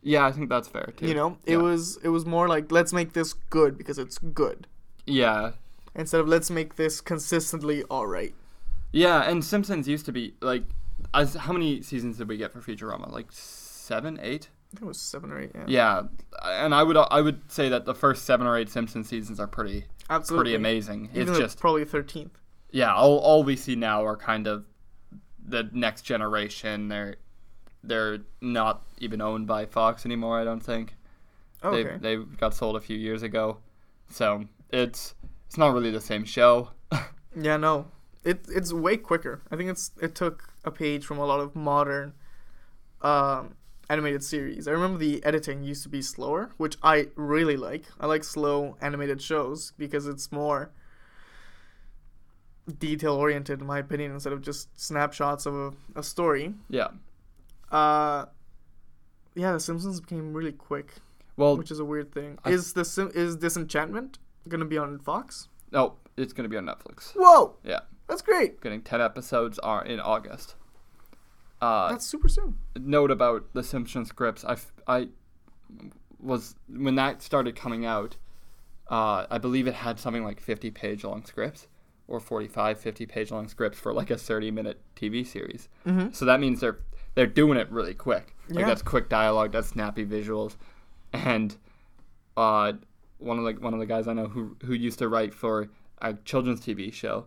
[0.03, 1.07] Yeah, I think that's fair too.
[1.09, 1.63] You know, it Yeah.
[1.63, 4.67] was it was more like let's make this good because it's good
[5.07, 5.53] Yeah,
[5.95, 8.35] instead of let's make this consistently all right.
[8.93, 10.63] Yeah, and Simpsons used to be like,
[11.15, 13.11] as how many seasons did we get for Futurama?
[13.11, 14.49] Like seven, eight?
[14.73, 15.51] I think it was seven or eight.
[15.55, 16.03] Yeah, Yeah,
[16.45, 19.47] and I would I would say that the first seven or eight Simpsons seasons are
[19.47, 21.11] pretty absolutely pretty amazing.
[21.15, 22.39] Even it's just probably thirteenth.
[22.71, 24.65] yeah, all all we see now are kind of
[25.43, 26.89] the next generation.
[26.89, 27.17] They're
[27.83, 30.39] they're not even owned by Fox anymore.
[30.39, 30.95] I don't think
[31.63, 31.97] oh, Okay.
[32.03, 33.59] they they got sold a few years ago,
[34.11, 35.15] so it's
[35.47, 36.71] it's not really the same show.
[37.41, 37.87] Yeah, no.
[38.25, 39.43] It it's way quicker.
[39.51, 42.15] I think it's it took a page from a lot of modern
[43.03, 43.55] um
[43.91, 44.69] animated series.
[44.69, 47.85] I remember the editing used to be slower, which I really like.
[48.01, 50.71] I like slow animated shows because it's more
[52.79, 56.55] detail oriented in my opinion instead of just snapshots of a, a story.
[56.69, 56.89] yeah.
[57.71, 58.27] Uh
[59.35, 60.95] yeah, The Simpsons became really quick,
[61.37, 62.39] Well, which is a weird thing.
[62.45, 65.49] I- is the Sim- is Disenchantment going to be on Fox?
[65.71, 67.13] no, it's gonna be on Netflix.
[67.15, 67.81] Whoa, Yeah.
[68.09, 68.61] That's great.
[68.61, 70.55] getting 10 episodes are in August.
[71.61, 72.55] Uh, That's super soon.
[72.77, 74.45] note about the Simpsons scripts.
[74.45, 75.09] I, f- I
[76.21, 78.17] was when that started coming out.
[78.89, 81.67] Uh, I believe it had something like 50 page long scripts
[82.07, 85.69] or 45, 50 page long scripts for like a 30 minute TV series.
[85.87, 86.15] Mhm.
[86.15, 86.79] So that means they're
[87.15, 88.35] they're doing it really quick.
[88.49, 88.67] Like Yeah.
[88.67, 90.57] that's quick dialogue, that's snappy visuals,
[91.13, 91.57] and
[92.37, 92.75] uh,
[93.19, 95.69] one of the one of the guys I know who who used to write for
[96.01, 97.27] a children's TV show,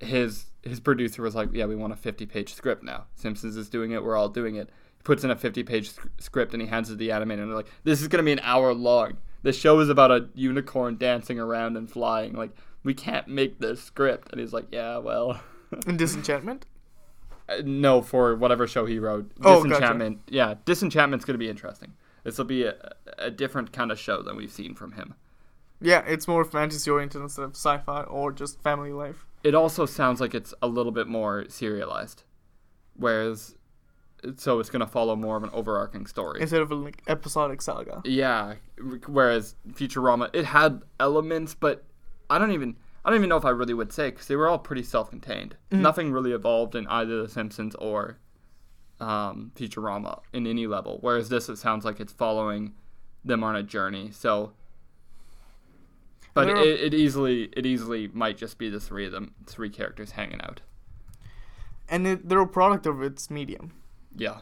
[0.00, 3.06] his his producer was like, "Yeah, we want a 50 page script now.
[3.14, 4.02] Simpsons is doing it.
[4.02, 6.94] We're all doing it." He puts in a 50 page script and he hands it
[6.94, 9.18] to the animator, and they're like, "This is gonna be an hour long.
[9.42, 12.32] The show is about a unicorn dancing around and flying.
[12.32, 12.50] Like,
[12.82, 15.40] we can't make this script." And he's like, "Yeah, well."
[15.86, 16.66] In Disenchantment?
[17.48, 19.30] Uh, no, for whatever show he wrote.
[19.40, 19.68] Oh, gotcha.
[19.68, 20.18] Disenchantment.
[20.28, 21.94] Yeah, Disenchantment's going to be interesting.
[22.24, 22.74] This will be a,
[23.18, 25.14] a different kind of show than we've seen from him.
[25.80, 29.26] Yeah, it's more fantasy oriented instead of sci fi or just family life.
[29.46, 32.24] It also sounds like it's a little bit more serialized,
[32.94, 33.54] whereas,
[34.36, 36.40] so it's going to follow more of an overarching story.
[36.40, 38.02] Instead of an like, episodic saga.
[38.04, 38.54] yeah,
[39.06, 41.84] whereas Futurama, it had elements, but
[42.28, 42.76] I don't even.
[43.04, 45.56] I don't even know if I really would say because they were all pretty self-contained.
[45.70, 48.18] Nothing really evolved in either The Simpsons or
[48.98, 50.98] um, Futurama in any level.
[51.02, 52.74] Whereas this, it sounds like it's following
[53.24, 54.10] them on a journey.
[54.10, 54.54] So,
[56.36, 60.12] but it, it easily it easily might just be the three of them, three characters
[60.12, 60.60] hanging out.
[61.88, 63.72] And it, they're a product of its medium.
[64.14, 64.40] Yeah,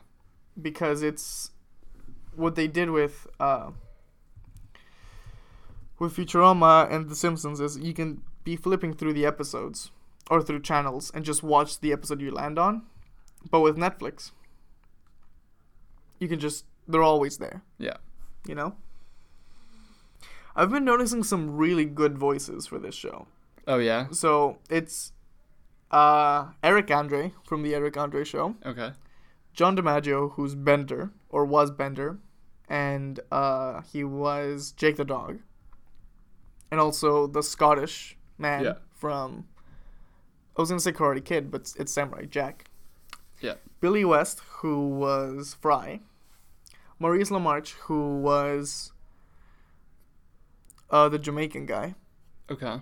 [0.61, 1.53] Because it's
[2.35, 3.71] what they did with uh,
[5.99, 9.93] with Futurama and The Simpsons is you can be flipping through the episodes
[10.29, 12.83] or through channels and just watch the episode you land on.
[13.51, 14.33] But with Netflix,
[16.19, 17.63] you can just they're always there.
[17.79, 17.99] yeah.
[18.47, 18.75] you know?
[20.57, 23.27] I've been noticing some really good voices for this show.
[23.67, 24.09] Oh yeah.
[24.11, 25.13] So it's
[25.91, 28.93] uh, Eric Andre from the Eric Andre Show, Okay.
[29.53, 32.19] John DiMaggio, who's Bender or was Bender,
[32.69, 35.39] and uh, he was Jake the dog,
[36.71, 38.73] and also the Scottish man Yeah.
[38.93, 39.47] from
[40.57, 42.67] I was gonna say Karate Kid, but it's- it's Samurai Jack.
[43.41, 43.55] Yeah.
[43.81, 46.01] Billy West, who was Fry,
[47.01, 48.93] Maurice LaMarche, who was
[50.91, 51.95] uh, the Jamaican guy.
[52.51, 52.81] Okay.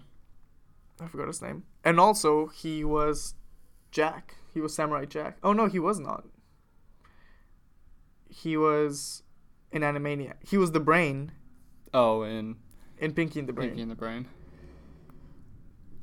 [1.00, 1.64] I forgot his name.
[1.84, 3.34] And also, he was
[3.90, 4.36] Jack.
[4.54, 5.38] He was Samurai Jack.
[5.42, 6.24] Oh no, he was not.
[8.28, 9.22] He was
[9.70, 10.34] in Animania.
[10.46, 11.32] He was the brain
[11.94, 12.56] Oh, and
[12.98, 13.68] in Pinky and the Brain.
[13.70, 14.26] Pinky in the Brain.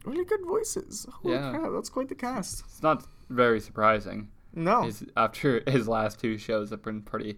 [0.06, 1.06] Really good voices.
[1.12, 1.52] Holy Yeah.
[1.52, 2.62] crap, that's quite the cast.
[2.68, 4.30] It's not very surprising.
[4.54, 4.84] No.
[4.84, 7.38] His, after his last two shows have been pretty,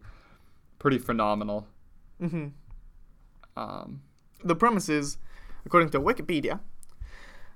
[0.80, 1.68] pretty phenomenal.
[2.20, 2.48] hmm
[3.56, 4.02] Um,
[4.44, 5.18] The premise is,
[5.66, 6.60] according to Wikipedia,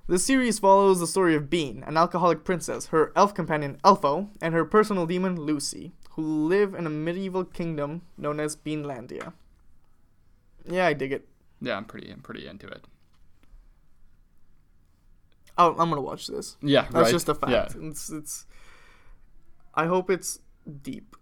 [0.07, 4.53] The series follows the story of Bean, an alcoholic princess, her elf companion Elfo, and
[4.53, 9.33] her personal demon Lucy, who live in a medieval kingdom known as Beanlandia.
[10.63, 11.27] Yeah, I dig it.
[11.59, 12.86] Yeah, I'm pretty I'm pretty into it.
[15.57, 16.57] Oh, I'm gonna watch this.
[16.61, 17.11] Yeah, That's right.
[17.11, 17.51] just a fact.
[17.51, 17.88] Yeah.
[17.89, 18.45] It's it's.
[19.73, 20.39] I hope it's
[20.83, 21.15] deep.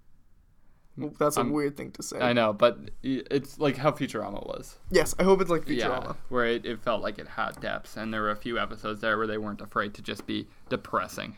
[0.97, 2.19] That's a I'm- weird thing to say.
[2.19, 4.77] I know, but it's like how Futurama was.
[4.91, 6.15] Yes, I hope it's like Yeah, Futurama.
[6.29, 9.17] where it, it felt like it had depths, and there were a few episodes there
[9.17, 11.37] where they weren't afraid to just be depressing.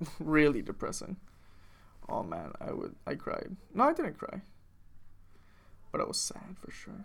[0.20, 1.16] Really depressing.
[2.08, 2.94] Oh man, I would.
[3.06, 3.56] I cried.
[3.74, 4.40] No, I didn't cry.
[5.92, 7.04] But I was sad for sure.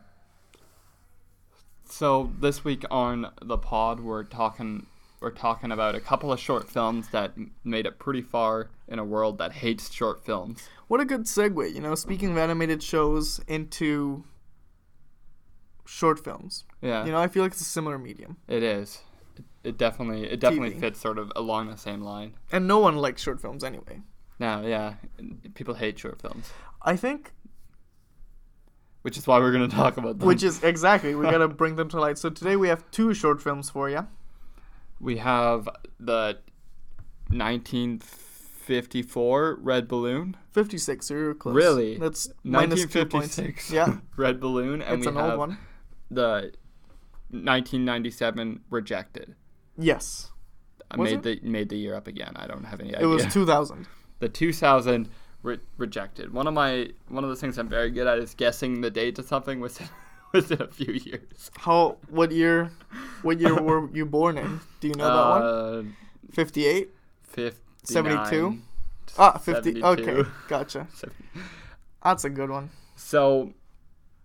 [1.86, 4.86] So this week on the pod, we're talking
[5.20, 9.04] we're talking about a couple of short films that made it pretty far in a
[9.04, 10.70] world that hates short films.
[10.88, 14.24] What a good segue, you know, speaking of animated shows into
[15.86, 16.64] short films.
[16.82, 18.38] Yeah, You know, I feel like it's a similar medium.
[18.48, 19.02] it is.
[19.36, 20.80] It, it definitely it definitely TV.
[20.80, 22.36] fits sort of along the same line.
[22.52, 24.02] And no one likes short films anyway.
[24.38, 24.94] Now, yeah,
[25.56, 27.34] people hate short films, I think
[29.02, 30.26] which is why we're going to talk about them.
[30.28, 32.18] which is exactly, we got to bring them to light.
[32.18, 34.08] So today we have two short films for you.
[35.02, 35.68] we have
[36.00, 36.38] the
[38.68, 41.56] 1954 Red Balloon, 56, so you're close.
[41.56, 41.98] Really?
[41.98, 45.58] That's minus two 1956 Yeah, Red Balloon, and it's we an have old one.
[46.10, 46.52] the
[47.30, 49.36] 1997 Rejected.
[49.78, 50.32] Yes.
[50.92, 52.34] I Was made the made the year up again.
[52.36, 53.88] I don't have any It was 2000.
[54.20, 55.10] the 2000
[55.42, 56.32] re- Rejected.
[56.34, 59.18] One of my one of the things I'm very good at is guessing the date
[59.18, 59.90] of something within
[60.34, 61.50] within a few years.
[61.58, 62.72] How, what year,
[63.24, 64.60] what year were you born in?
[64.80, 65.42] Do you know that one?
[65.42, 65.84] Uh,
[66.32, 66.90] Fifty-eight.
[67.24, 67.63] 58?
[67.88, 68.60] 59, 72?
[69.18, 69.82] Ah, 50.
[69.82, 69.86] 72.
[69.86, 70.88] Okay, gotcha.
[72.04, 72.70] That's a good one.
[72.96, 73.54] So,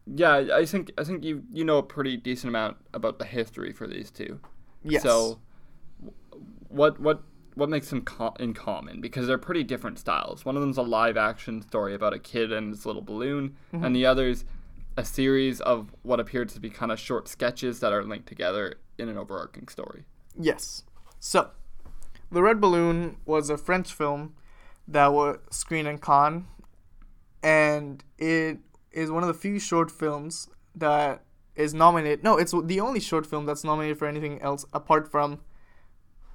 [0.07, 3.73] yeah, I think I think you you know a pretty decent amount about the history
[3.73, 4.41] for these two.
[4.83, 5.03] Yes.
[5.03, 5.41] So,
[6.69, 7.23] what what
[7.55, 9.01] what makes them co- in common?
[9.01, 10.45] Because they're pretty different styles.
[10.45, 13.85] One of them's a live action story about a kid and his little balloon, Mm-hmm.
[13.85, 14.45] and the other's
[14.97, 18.75] a series of what appears to be kind of short sketches that are linked together
[18.99, 20.05] in an overarching story.
[20.39, 20.83] Yes.
[21.21, 21.51] So,
[22.31, 24.35] The Red Balloon was a French film
[24.87, 26.47] that was screened in Cannes,
[27.43, 28.59] and it
[28.93, 31.23] is one of the few short films that
[31.57, 32.23] is nominated.
[32.23, 35.41] No, it's the only short film that's nominated for anything else apart from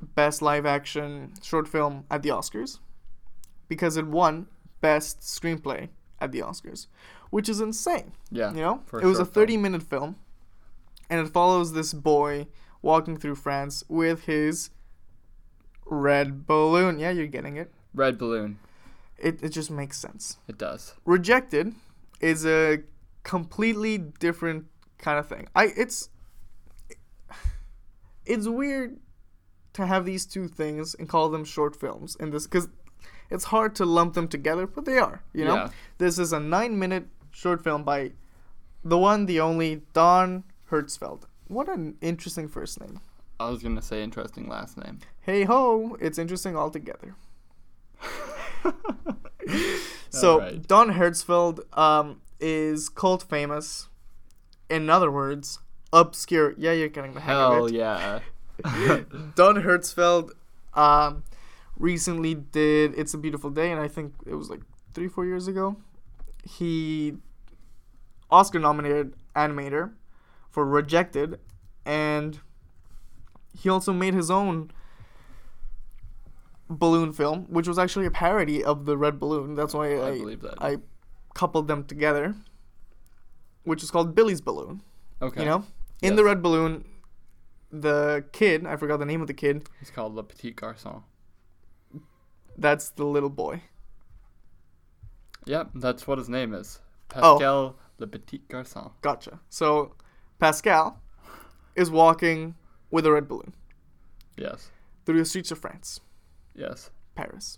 [0.01, 2.79] Best Live Action Short Film at the Oscars,
[3.67, 4.47] because it won
[4.81, 5.89] Best Screenplay
[6.19, 6.87] at the Oscars,
[7.29, 8.13] which is insane.
[8.31, 8.51] Yeah.
[8.51, 10.17] You know, it was a 30 minute film,
[11.09, 12.47] and it follows this boy
[12.81, 14.71] walking through France with his
[15.85, 16.99] red balloon.
[16.99, 17.71] Yeah, you're getting it.
[17.93, 18.59] Red balloon.
[19.17, 20.37] It, it just makes sense.
[20.47, 20.95] It does.
[21.05, 21.73] Rejected
[22.19, 22.79] is a
[23.23, 24.65] completely different
[24.97, 25.47] kind of thing.
[25.55, 26.09] I it's
[28.25, 28.97] it's weird
[29.73, 32.67] to have these two things and call them short films in this because
[33.29, 35.23] it's hard to lump them together, but they are.
[35.33, 35.69] You know, Yeah.
[35.97, 38.11] this is a nine-minute short film by
[38.83, 41.23] the one, the only Don Hertzfeldt.
[41.47, 42.99] What an interesting first name.
[43.39, 44.99] I was gonna say interesting last name.
[45.21, 47.15] Hey ho, it's interesting altogether.
[50.13, 50.67] So Alright.
[50.67, 53.89] Don Hertzfeldt um, is cult famous.
[54.69, 55.59] In other words,
[55.91, 56.53] obscure.
[56.57, 57.75] Yeah, you're getting the hang Hell of it.
[57.75, 58.19] yeah.
[59.35, 60.29] Don Hertzfeldt
[60.75, 61.23] um,
[61.77, 64.61] recently did "It's a Beautiful Day," and I think it was like
[64.93, 65.77] three, four years ago.
[66.47, 67.15] He
[68.29, 69.93] Oscar-nominated animator
[70.51, 71.39] for Rejected,
[71.85, 72.39] and
[73.57, 74.71] he also made his own
[76.69, 79.55] balloon film, which was actually a parody of the Red Balloon.
[79.55, 80.61] That's why I I believe that.
[80.61, 80.77] I
[81.33, 82.35] coupled them together,
[83.63, 84.81] which is called Billy's Balloon.
[85.21, 85.41] okay.
[85.41, 85.65] You know,
[86.01, 86.85] in the Red Balloon,
[87.71, 89.67] the kid I forgot the name of the kid.
[89.79, 91.03] He's called Le Petit Garçon.
[92.57, 93.61] That's the little boy.
[95.45, 96.79] Yep, that's what his name is.
[97.15, 97.35] Oh.
[97.37, 98.91] Pascal Le Petit Garçon.
[99.01, 99.39] Gotcha.
[99.49, 99.95] So
[100.39, 101.01] Pascal
[101.75, 102.55] is walking
[102.93, 103.53] with a red balloon
[104.37, 104.69] Yes.
[105.03, 105.99] through the streets of France,
[106.53, 106.91] Yes.
[107.15, 107.57] Paris,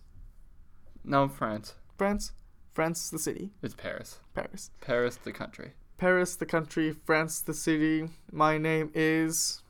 [1.04, 1.76] No, France.
[1.98, 2.32] France,
[2.74, 4.20] France, the city, It's Paris.
[4.34, 5.74] Paris, Paris, the country.
[5.98, 8.10] Paris, the country, France, the city.
[8.32, 9.62] My name is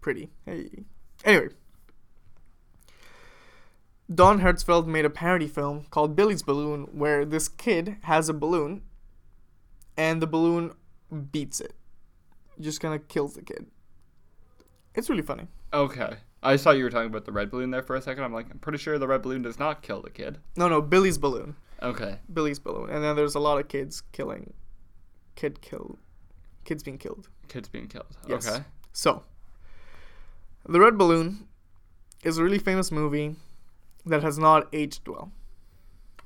[0.00, 0.30] pretty.
[0.46, 0.84] Hey.
[1.24, 1.48] Anyway,
[4.14, 8.82] Don Hertzfeldt made a parody film called Billy's Balloon, where this kid has a balloon,
[9.96, 10.72] and the balloon
[11.32, 11.74] beats it.
[12.60, 13.66] Just kind of kills the kid.
[14.96, 15.46] It's really funny.
[15.72, 16.16] Okay.
[16.42, 18.24] I saw you were talking about the red balloon there for a second.
[18.24, 20.38] I'm like, I'm pretty sure the red balloon does not kill the kid.
[20.56, 21.56] No, no, Billy's balloon.
[21.82, 22.18] Okay.
[22.32, 24.54] Billy's balloon, and then there's a lot of kids killing,
[25.34, 25.98] kid kill,
[26.64, 27.28] kids being killed.
[27.48, 28.16] Kids being killed.
[28.26, 28.48] Yes.
[28.48, 28.64] Okay.
[28.92, 29.24] So,
[30.66, 31.46] The Red Balloon
[32.24, 33.36] is a really famous movie
[34.06, 35.32] that has not aged well.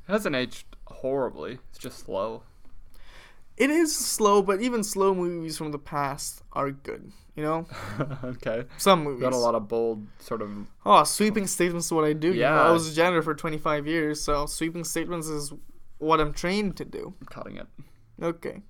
[0.08, 1.58] It hasn't aged horribly.
[1.70, 2.44] It's just slow.
[3.60, 7.12] It is slow, but even slow movies from the past are good.
[7.36, 7.66] You know,
[8.24, 8.64] okay.
[8.78, 9.22] some movies.
[9.22, 10.50] Got a lot of bold sort of.
[10.84, 12.28] Oh, sweeping statements is what I do.
[12.28, 12.40] you know?
[12.40, 12.62] Yeah.
[12.62, 15.52] I was a janitor for 25 years, so sweeping statements is
[15.98, 17.14] what I'm trained to do.
[17.20, 17.66] I'm cutting it.
[18.22, 18.62] Okay.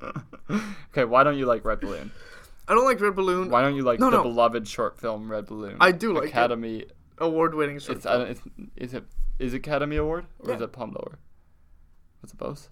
[0.90, 2.10] okay, why don't you like Red Balloon?
[2.68, 3.50] I don't like Red Balloon.
[3.50, 4.22] Why don't you like No, the no.
[4.22, 5.76] beloved short film Red Balloon?
[5.80, 6.30] I do like it.
[6.30, 6.86] Academy.
[7.18, 8.22] Award-winning short It's, film.
[8.22, 8.40] it's
[8.76, 9.04] is it
[9.38, 11.18] is it Academy Award or is it Palme d'Or?
[12.22, 12.68] Was it both?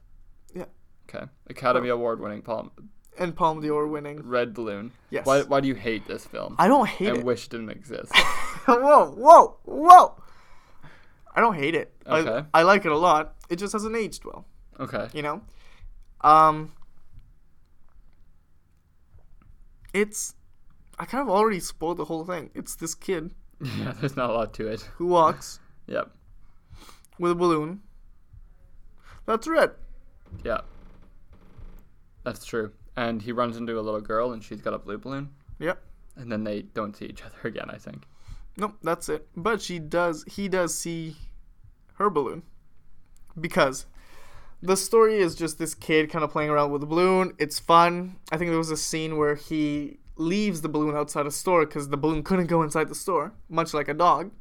[0.55, 0.65] Yeah.
[1.09, 1.25] Okay.
[1.49, 2.71] Academy Award winning Palm
[3.19, 4.21] and Palme d'Or winning.
[4.23, 4.93] Red Balloon.
[5.11, 5.25] Yes.
[5.27, 6.55] Why why do you hate this film?
[6.59, 7.21] I don't hate it.
[7.21, 8.13] I wish it didn't exist.
[8.67, 10.23] whoa, whoa, whoa!
[11.35, 11.93] I don't hate it.
[12.07, 12.47] I- Okay.
[12.55, 13.35] I, like it a lot.
[13.49, 14.45] It just hasn't aged well.
[14.79, 15.09] Okay.
[15.15, 15.41] You know.
[16.21, 16.73] Um.
[19.95, 20.35] It's.
[20.99, 22.51] I kind of already spoiled the whole thing.
[22.55, 23.33] It's this kid
[23.79, 24.83] Yeah, there's not a lot to it.
[24.97, 26.11] who walks Yep.
[27.19, 27.81] with a balloon.
[29.27, 29.71] That's red.
[30.45, 30.61] Yeah.
[32.29, 32.73] That's true.
[32.95, 35.31] And he runs into a little girl and she's got a blue balloon.
[35.61, 35.83] Yep.
[36.17, 38.05] And then they don't see each other again, I think.
[38.59, 39.27] Nope, that's it.
[39.35, 40.25] But she does.
[40.29, 41.17] He does see
[41.95, 42.43] her balloon
[43.41, 43.87] because
[44.61, 47.33] the story is just this kid kind of playing around with a balloon.
[47.39, 48.17] It's fun.
[48.31, 51.89] I think there was a scene where he leaves the balloon outside a store because
[51.89, 54.33] the balloon couldn't go inside the store, much like a dog.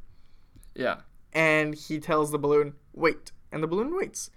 [0.74, 0.96] Yeah.
[1.32, 4.30] And he tells the balloon, "Wait," and the balloon waits.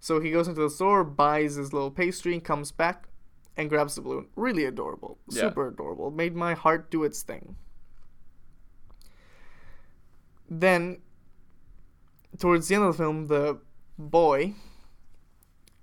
[0.00, 3.08] So he goes into the store, buys his little pastry, comes back,
[3.56, 4.28] and grabs the balloon.
[4.36, 5.42] Really adorable, Yeah.
[5.48, 6.10] super adorable.
[6.10, 7.56] Made my heart do its thing.
[10.48, 11.02] Then,
[12.38, 13.58] towards the end of the film, the
[13.98, 14.54] boy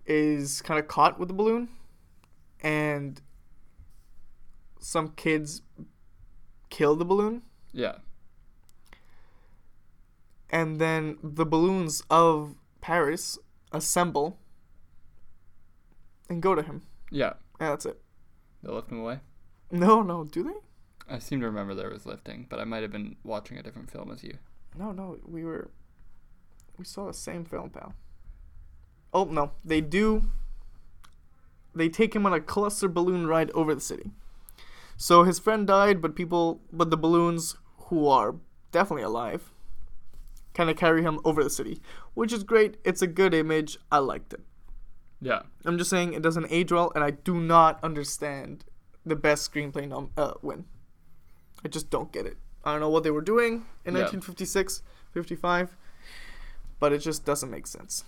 [0.05, 1.69] is kind of caught with the balloon,
[2.61, 3.21] and
[4.79, 5.61] some kids
[6.69, 7.41] kill the balloon,
[7.71, 7.97] Yeah.
[10.49, 13.37] and then the balloons of Paris
[13.75, 14.39] assemble
[16.29, 16.81] and go to him.
[17.11, 17.33] Yeah.
[17.59, 18.01] And that's it.
[18.63, 19.19] They lift him away.
[19.71, 21.13] No, no, do they?
[21.13, 23.91] I seem to remember there was lifting, but I might have been watching a different
[23.91, 24.37] film as you.
[24.77, 25.69] No, no, we were.
[26.77, 27.93] We saw the same film, pal.
[29.13, 29.51] Oh, no.
[29.63, 30.23] They do.
[31.73, 34.11] They take him on a cluster balloon ride over the city.
[34.97, 36.61] So his friend died, but people.
[36.71, 37.55] But the balloons,
[37.87, 38.35] who are
[38.71, 39.51] definitely alive,
[40.55, 41.81] kind of carry him over the city.
[42.15, 42.77] Which is great.
[42.83, 43.77] It's a good image.
[43.91, 44.41] I liked it.
[45.21, 45.43] Yeah.
[45.65, 48.65] I'm just saying it doesn't age well, and I do not understand
[49.05, 50.65] the best screenplay nom- uh, win.
[51.63, 52.37] I just don't get it.
[52.63, 54.01] I don't know what they were doing in Yeah.
[54.01, 54.81] 1956,
[55.11, 55.77] 55,
[56.79, 58.03] but it just doesn't make sense.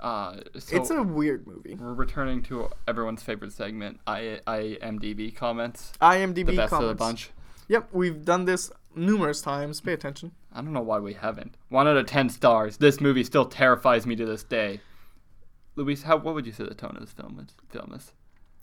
[0.00, 1.74] Uh, so it's a weird movie.
[1.74, 5.92] we're returning to everyone's favorite segment, I IMDb comments.
[6.00, 6.74] IMDb The best comments.
[6.74, 7.30] of the bunch.
[7.68, 9.80] Yep, we've done this numerous times.
[9.82, 10.32] Pay attention.
[10.52, 11.56] I don't know why we haven't.
[11.68, 12.76] One out of ten stars.
[12.76, 14.80] This movie still terrifies me to this day.
[15.76, 17.54] Luis, how what would you say the tone of this film is?
[17.68, 18.12] Film is?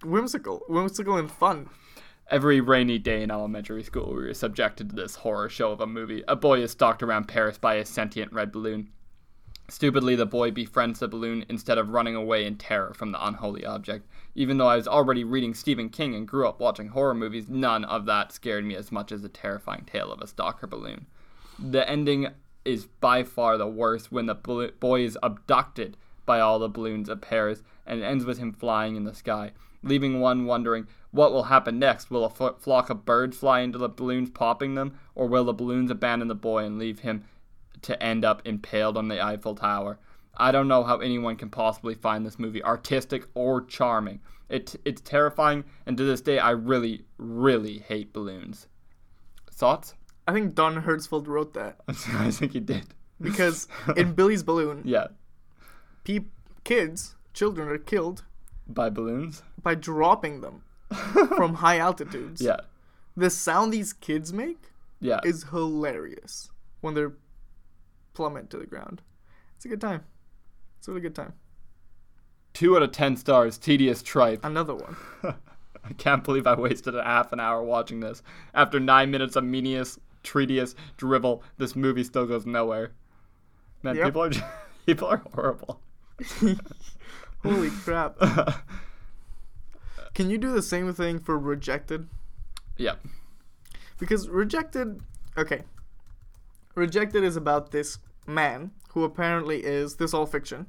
[0.03, 1.69] Whimsical, whimsical and fun.
[2.29, 5.87] Every rainy day in elementary school, we were subjected to this horror show of a
[5.87, 6.23] movie.
[6.27, 8.89] A boy is stalked around Paris by a sentient red balloon.
[9.69, 13.65] Stupidly, the boy befriends the balloon instead of running away in terror from the unholy
[13.65, 14.07] object.
[14.35, 17.85] Even though I was already reading Stephen King and grew up watching horror movies, none
[17.85, 21.05] of that scared me as much as the terrifying tale of a stalker balloon.
[21.59, 22.27] The ending
[22.65, 27.21] is by far the worst when the boy is abducted by all the balloons of
[27.21, 31.79] Paris and ends with him flying in the sky, leaving one wondering what will happen
[31.79, 32.11] next.
[32.11, 35.89] Will a flock of birds fly into the balloons, popping them, or will the balloons
[35.89, 37.23] abandon the boy and leave him
[37.81, 39.99] to end up impaled on the Eiffel Tower?
[40.35, 44.19] I don't know how anyone can possibly find this movie artistic or charming.
[44.49, 48.67] It, it's terrifying, and to this day, I really, really hate balloons.
[49.51, 49.95] Thoughts?
[50.27, 52.87] I think Don Hertzfeldt wrote that I think he did.
[53.21, 55.07] because in Billy's Balloon, Yeah.
[56.03, 56.31] peop-
[56.63, 58.23] kids, children are killed
[58.67, 59.43] By balloons?
[59.61, 60.63] by dropping them
[61.35, 62.41] from high altitudes.
[62.41, 62.57] Yeah.
[63.15, 65.19] The sound these kids make Yeah.
[65.23, 66.51] is hilarious
[66.81, 67.13] when they're
[68.13, 69.01] plummet to the ground.
[69.55, 70.01] It's a good time.
[70.77, 71.33] It's a really good time.
[72.53, 74.43] Two out of ten stars, tedious tripe.
[74.43, 74.95] Another one.
[75.23, 78.21] I can't believe I wasted a half an hour watching this.
[78.53, 82.91] After nine minutes of meaningless, treatious drivel, this movie still goes nowhere.
[83.83, 84.05] Man, Yep.
[84.05, 84.31] people are
[84.85, 85.79] people are horrible.
[87.43, 88.17] Holy crap.
[90.13, 92.07] Can you do the same thing for Rejected?
[92.77, 92.95] yeah.
[93.99, 95.01] Because Rejected,
[95.37, 95.63] okay.
[96.75, 97.97] Rejected is about this
[98.27, 100.67] man who apparently is this all fiction,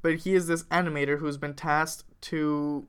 [0.00, 2.86] but he is this animator who's been tasked to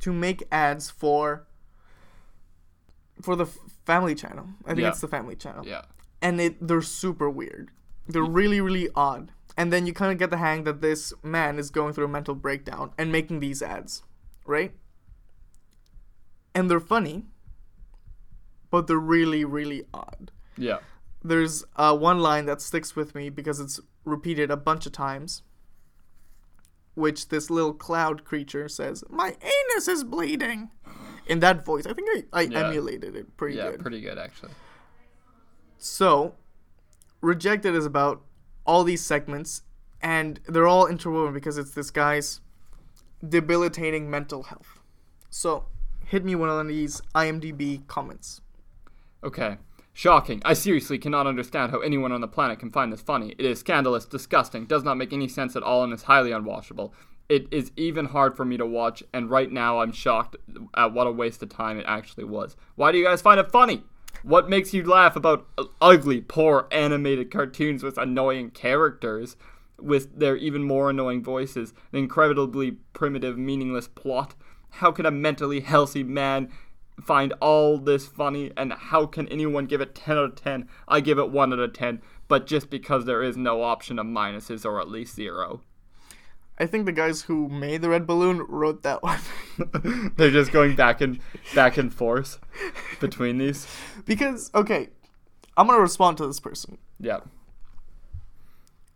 [0.00, 1.46] to make ads for
[3.20, 3.44] for the
[3.92, 4.46] Family Channel.
[4.66, 4.88] I think Yeah.
[4.92, 5.64] it's the Family Channel.
[5.66, 5.82] Yeah.
[6.22, 7.66] and it they're super weird.
[8.12, 9.24] They're really really odd.
[9.56, 12.14] And then you kind of get the hang that this man is going through a
[12.18, 14.02] mental breakdown and making these ads,
[14.46, 14.72] right?
[16.54, 17.16] And they're funny,
[18.70, 20.30] but they're really really odd.
[20.56, 20.78] Yeah.
[21.22, 25.42] There's uh, one line that sticks with me because it's repeated a bunch of times,
[26.94, 30.70] which this little cloud creature says, "My anus is bleeding."
[31.26, 32.66] In that voice, I think I, I Yeah.
[32.66, 33.70] emulated it pretty Yeah.
[33.70, 33.76] good.
[33.78, 34.52] Yeah, pretty good actually.
[35.78, 36.34] So,
[37.20, 38.22] Rejected is about
[38.66, 39.62] all these segments,
[40.00, 42.40] and they're all interwoven because it's this guy's
[43.26, 44.80] debilitating mental health.
[45.28, 45.66] So,
[46.06, 48.40] hit me one of these IMDb comments.
[49.22, 49.58] Okay.
[49.92, 50.40] Shocking.
[50.44, 53.34] I seriously cannot understand how anyone on the planet can find this funny.
[53.38, 56.92] It is scandalous, disgusting, does not make any sense at all, and is highly unwatchable.
[57.30, 60.34] It is even hard for me to watch, and right now I'm shocked
[60.76, 62.56] at what a waste of time it actually was.
[62.74, 63.84] Why do you guys find it funny?
[64.24, 65.46] What makes you laugh about
[65.80, 69.36] ugly, poor animated cartoons with annoying characters,
[69.78, 74.34] with their even more annoying voices, an incredibly primitive, meaningless plot?
[74.70, 76.50] How can a mentally healthy man
[77.00, 81.00] find all this funny and how can anyone give it 10 out of 10 i
[81.00, 84.66] give it 1 out of 10 but just because there is no option of minuses
[84.66, 85.62] or at least zero
[86.60, 89.18] I think the guys who made the red balloon wrote that one.
[90.16, 91.18] they're just going back and
[91.54, 92.38] back and forth
[93.00, 93.66] between these
[94.04, 94.90] because, okay,
[95.56, 96.78] I'm going to respond to this person.
[97.00, 97.20] yeah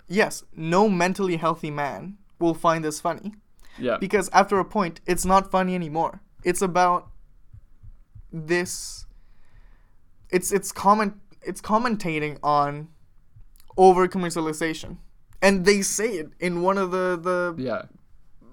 [0.07, 3.33] Yes, no mentally healthy man will find this funny.
[3.79, 7.09] yeah because after a point it's not funny anymore it's about
[8.31, 9.07] this
[10.31, 12.89] it's it's comment it's commentating on
[13.77, 14.99] over commercialization
[15.45, 17.83] and they say it in one of the the yeah.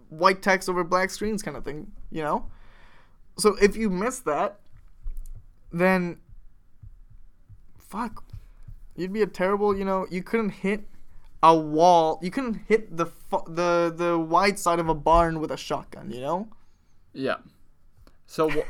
[0.10, 2.46] white text over black screens kind of thing you know?
[3.38, 4.60] So if you miss that
[5.72, 6.20] then
[7.80, 8.24] fuck.
[8.96, 10.88] You'd be a terrible you know you couldn't hit
[11.42, 15.52] a wall you couldn't hit the fu- the the wide side of a barn with
[15.52, 16.50] a shotgun you know?
[17.14, 17.38] Yeah.
[18.26, 18.68] So wh-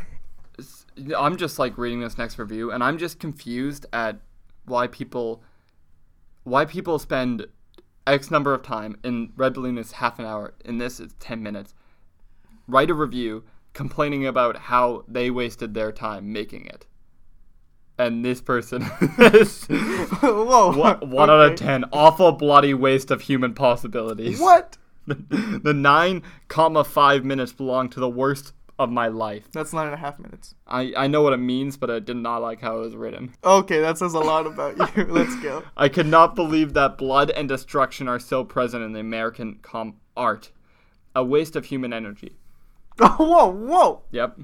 [1.18, 4.20] i'm just like reading this next review and i'm just confused at
[4.66, 5.42] why people
[6.44, 7.48] why people spend
[8.08, 10.54] X number of time in Red Balloon is half an hour.
[10.66, 11.74] In this is ten minutes.
[12.68, 13.44] Write a review
[13.74, 16.86] complaining about how they wasted their time making it.
[17.98, 18.82] And this person
[19.20, 20.76] is Whoa.
[20.78, 21.86] one, one out of ten.
[21.92, 24.40] Awful bloody waste of human possibilities.
[24.40, 24.78] What?
[25.08, 29.50] the nine comma five minutes belong to the worst of my life.
[29.52, 30.56] That's nine and a half minutes.
[30.68, 33.34] I, I know what it means, but I did not like how it was written.
[33.44, 35.06] Okay, that says a lot about you.
[35.10, 35.64] Let's go.
[35.78, 39.96] I could not believe that blood and destruction are so present in the American com
[40.18, 40.52] art.
[41.16, 42.38] A waste of human energy.
[43.00, 44.02] whoa, whoa.
[44.12, 44.40] Yep.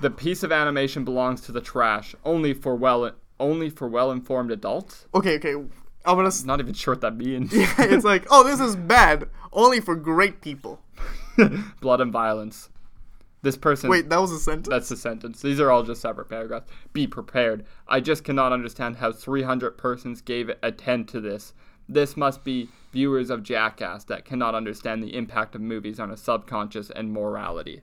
[0.00, 5.06] The piece of animation belongs to the trash, only for well only for well-informed adults.
[5.14, 5.54] Okay, okay.
[6.04, 6.28] I'm gonna.
[6.28, 7.50] s- Not even sure what that means.
[7.54, 9.28] it's like, oh, this is bad.
[9.52, 10.80] Only for great people.
[11.80, 12.68] blood and violence.
[13.42, 14.68] This person Wait, that was a sentence.
[14.68, 15.42] That's a sentence.
[15.42, 16.70] These are all just separate paragraphs.
[16.92, 17.64] Be prepared.
[17.88, 21.52] I just cannot understand how 300 persons gave a 10 to this.
[21.88, 26.16] This must be viewers of Jackass that cannot understand the impact of movies on a
[26.16, 27.82] subconscious and morality.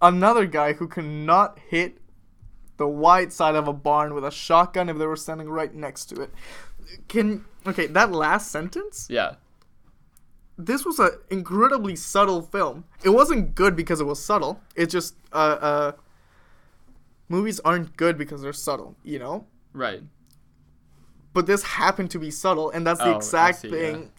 [0.00, 1.98] Another guy who cannot hit
[2.76, 6.06] the wide side of a barn with a shotgun if they were standing right next
[6.06, 6.30] to it.
[7.08, 9.08] Can okay, that last sentence?
[9.10, 9.34] Yeah.
[10.66, 12.84] This was an incredibly subtle film.
[13.02, 14.60] It wasn't good because it was subtle.
[14.76, 15.92] It's just uh uh
[17.28, 19.46] movies aren't good because they're subtle, you know?
[19.72, 20.02] Right.
[21.32, 24.10] But this happened to be subtle and that's the Oh, exact see, thing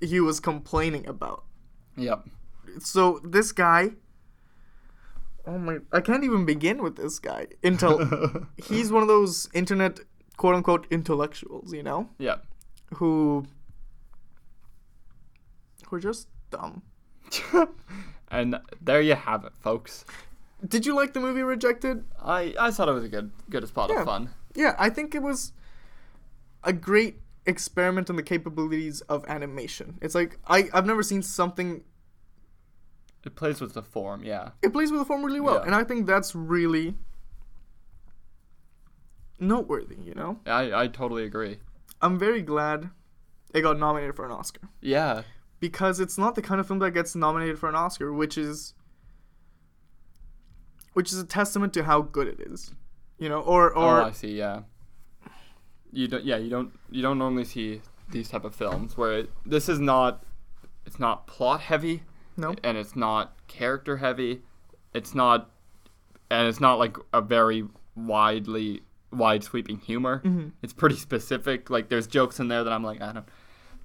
[0.00, 1.44] he was complaining about.
[1.96, 2.26] Yep.
[2.80, 3.90] So this guy
[5.46, 10.00] Oh my I can't even begin with this guy until he's one of those internet
[10.36, 12.08] quote unquote intellectuals, you know?
[12.18, 12.36] Yeah.
[12.94, 13.44] Who
[15.88, 16.82] who are just dumb.
[18.30, 20.04] and there you have it, folks.
[20.66, 22.04] Did you like the movie Rejected?
[22.22, 24.00] I, I thought it was a good good spot Yeah.
[24.00, 24.30] of fun.
[24.54, 25.52] Yeah, I think it was
[26.62, 29.98] a great experiment in the capabilities of animation.
[30.00, 31.82] It's like I I've never seen something
[33.24, 34.50] It plays with the form, yeah.
[34.62, 35.66] it plays with the form really well, Yeah.
[35.66, 36.94] and I think that's really
[39.38, 40.38] noteworthy, you know?
[40.46, 41.58] I, I totally agree.
[42.00, 42.90] I'm very glad
[43.52, 45.22] it got nominated for an Oscar Yeah.
[45.64, 48.74] Because it's not the kind of film that gets nominated for an Oscar, which is
[50.92, 52.72] which is a testament to how good it is.
[53.18, 54.36] You know, or or oh, I see.
[54.36, 54.60] Yeah.
[55.90, 56.22] You don't.
[56.22, 56.78] Yeah, you don't.
[56.90, 60.22] You don't normally see these type of films where it, this is not.
[60.84, 62.02] It's not plot heavy,
[62.36, 62.54] no.
[62.62, 64.42] and it's not character heavy.
[64.92, 65.48] It's not
[66.30, 70.20] and it's not like a very widely wide sweeping humor.
[70.22, 70.52] Mhm.
[70.62, 71.70] It's pretty specific.
[71.70, 73.26] Like there's jokes in there that I'm like, I don't.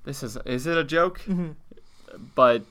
[0.03, 1.21] This is is it a joke?
[1.21, 1.55] Mhm.
[2.35, 2.63] But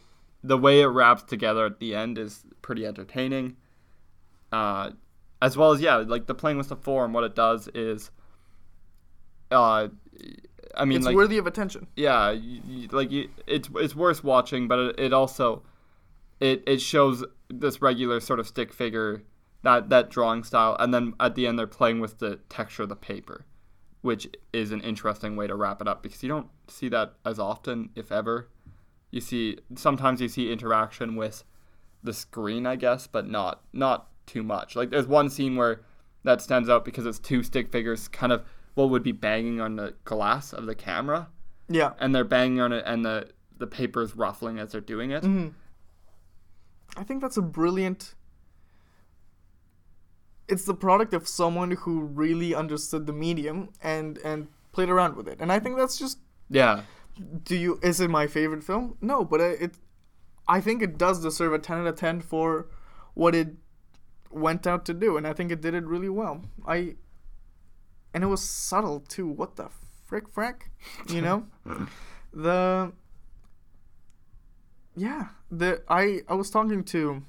[0.43, 3.57] the way it wraps together at the end is pretty entertaining.
[4.53, 4.93] Uh,
[5.41, 7.13] as well as yeah, like the playing with the form.
[7.13, 8.11] What it does is,
[9.51, 9.89] uh,
[10.77, 11.87] I mean, it's like worthy of attention.
[11.97, 15.63] yeah, y y like you, it's it's worth watching, but it, it also
[16.41, 19.23] it it shows this regular sort of stick figure
[19.63, 22.89] that that drawing style, and then at the end they're playing with the texture of
[22.89, 23.45] the paper,
[24.03, 27.39] which is an interesting way to wrap it up because you don't see that as
[27.39, 28.49] often, if ever.
[29.11, 31.45] You see sometimes you see interaction with
[32.03, 34.77] the screen, I guess, but not not too much.
[34.77, 35.81] Like there's one scene where
[36.25, 38.45] that stands out because it's two stick figures kind of
[38.75, 41.29] what would be banging on the glass of the camera
[41.69, 41.93] Yeah.
[41.99, 45.25] and they're banging on it and the the paper is ruffling as they're doing it.
[45.25, 45.49] hmm
[46.97, 48.15] I think that's a brilliant.
[50.49, 55.29] It's the product of someone who really understood the medium and and played around with
[55.29, 56.19] it, and I think that's just.
[56.51, 56.83] Yeah.
[57.45, 57.79] Do you?
[57.83, 58.97] Is it my favorite film?
[59.01, 59.63] No, but it.
[59.63, 59.75] it
[60.47, 62.69] I think it does deserve a ten out of ten for
[63.15, 63.49] what it
[64.31, 66.43] went out to do, and I think it did it really well.
[66.67, 66.97] I.
[68.15, 69.29] And it was subtle too.
[69.29, 69.69] What the
[70.07, 70.63] frick, frack?
[71.09, 71.47] You know,
[72.33, 72.93] the
[74.99, 77.23] yeah the i i was talking to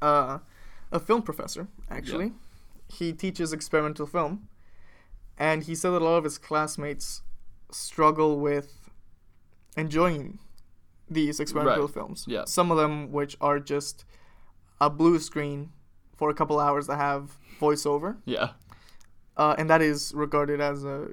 [0.00, 0.38] uh
[0.92, 2.32] a film professor actually
[2.88, 4.48] he teaches experimental film
[5.36, 7.22] and he said that a lot of his classmates
[7.70, 8.88] struggle with
[9.76, 10.38] enjoying
[11.08, 11.94] these experimental Right.
[11.94, 12.44] films Yeah.
[12.46, 14.04] some of them which are just
[14.80, 15.70] a blue screen
[16.16, 18.50] for a couple hours that have voiceover Yeah.
[19.36, 21.10] uh, and that is regarded as a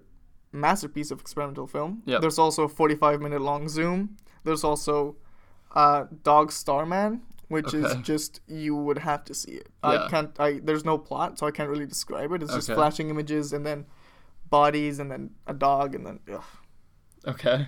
[0.52, 2.04] masterpiece of experimental film.
[2.06, 2.22] Yep.
[2.22, 4.18] There's also a 45 minute long Zoom.
[4.44, 5.16] There's also
[5.76, 9.70] uh, Dog Star Man, which is just you would have to see it.
[9.84, 10.06] Yeah.
[10.06, 10.40] I can't.
[10.40, 12.44] I there's no plot, so I can't really describe it.
[12.44, 13.86] It's just flashing images and then
[14.60, 16.44] bodies and then a dog and then ugh.
[17.34, 17.68] Okay.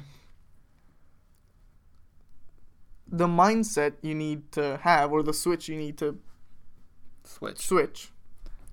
[3.08, 6.18] the mindset you need to have or the switch you need to
[7.24, 7.60] Switch.
[7.60, 8.12] switch.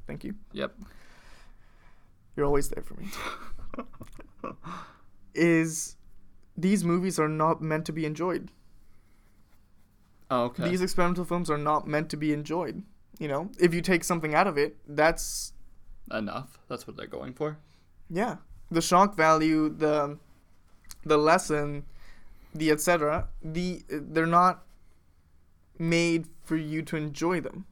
[0.07, 0.35] Thank you.
[0.53, 0.73] Yep.
[2.37, 3.07] You're always there for me.
[5.35, 5.97] is
[6.57, 8.51] these movies are not meant to be enjoyed.
[10.31, 10.69] Oh, okay.
[10.69, 12.83] These experimental films are not meant to be enjoyed.
[13.19, 15.53] You know, if you take something out of it, that's
[16.11, 16.59] Enough.
[16.69, 17.59] That's what they're going for.
[18.13, 18.37] Yeah,
[18.71, 20.19] the shock value, the
[21.05, 21.85] the lesson,
[22.55, 23.29] the etc.
[23.43, 24.65] The they're not
[25.79, 27.65] made for you to enjoy them.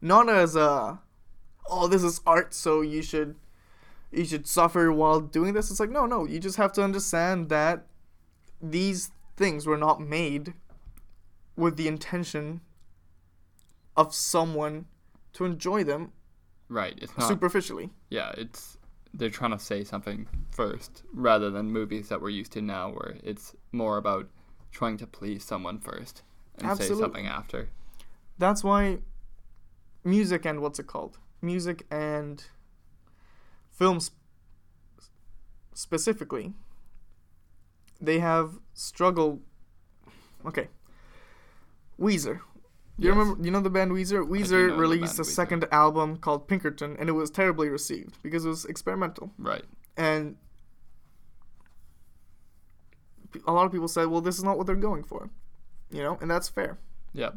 [0.00, 1.00] Not as a
[1.70, 3.34] oh this is art so you should
[4.12, 5.70] you should suffer while doing this.
[5.70, 7.86] It's like no, no, you just have to understand that
[8.60, 10.52] these things were not made
[11.56, 12.60] with the intention
[13.96, 14.86] of someone
[15.32, 16.12] to enjoy them
[16.68, 16.98] Right.
[17.00, 17.28] It's not.
[17.28, 17.90] superficially.
[18.10, 18.32] Yeah.
[18.36, 18.77] It's
[19.14, 23.16] they're trying to say something first rather than movies that we're used to now, where
[23.22, 24.28] it's more about
[24.70, 26.22] trying to please someone first
[26.58, 26.96] and Absolutely.
[26.96, 27.68] say something after.
[28.38, 28.98] That's why
[30.04, 31.18] music and what's it called?
[31.40, 32.44] Music and
[33.70, 34.10] films
[35.72, 36.52] specifically
[38.00, 39.40] they have struggled
[40.46, 40.68] okay.
[42.00, 42.40] Weezer.
[43.00, 43.16] You Yes.
[43.16, 44.26] remember you know the band Weezer?
[44.28, 45.26] Weezer released a Weezer.
[45.26, 49.32] second album called Pinkerton and it was terribly received because it was experimental.
[49.38, 49.64] Right.
[49.96, 50.36] And
[53.46, 55.30] a lot of people said, "Well, this is not what they're going for."
[55.90, 56.78] You know, and that's fair.
[57.12, 57.30] Yeah.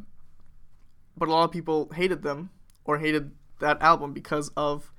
[1.17, 2.49] but a lot of people hated them
[2.85, 4.91] or hated that album because of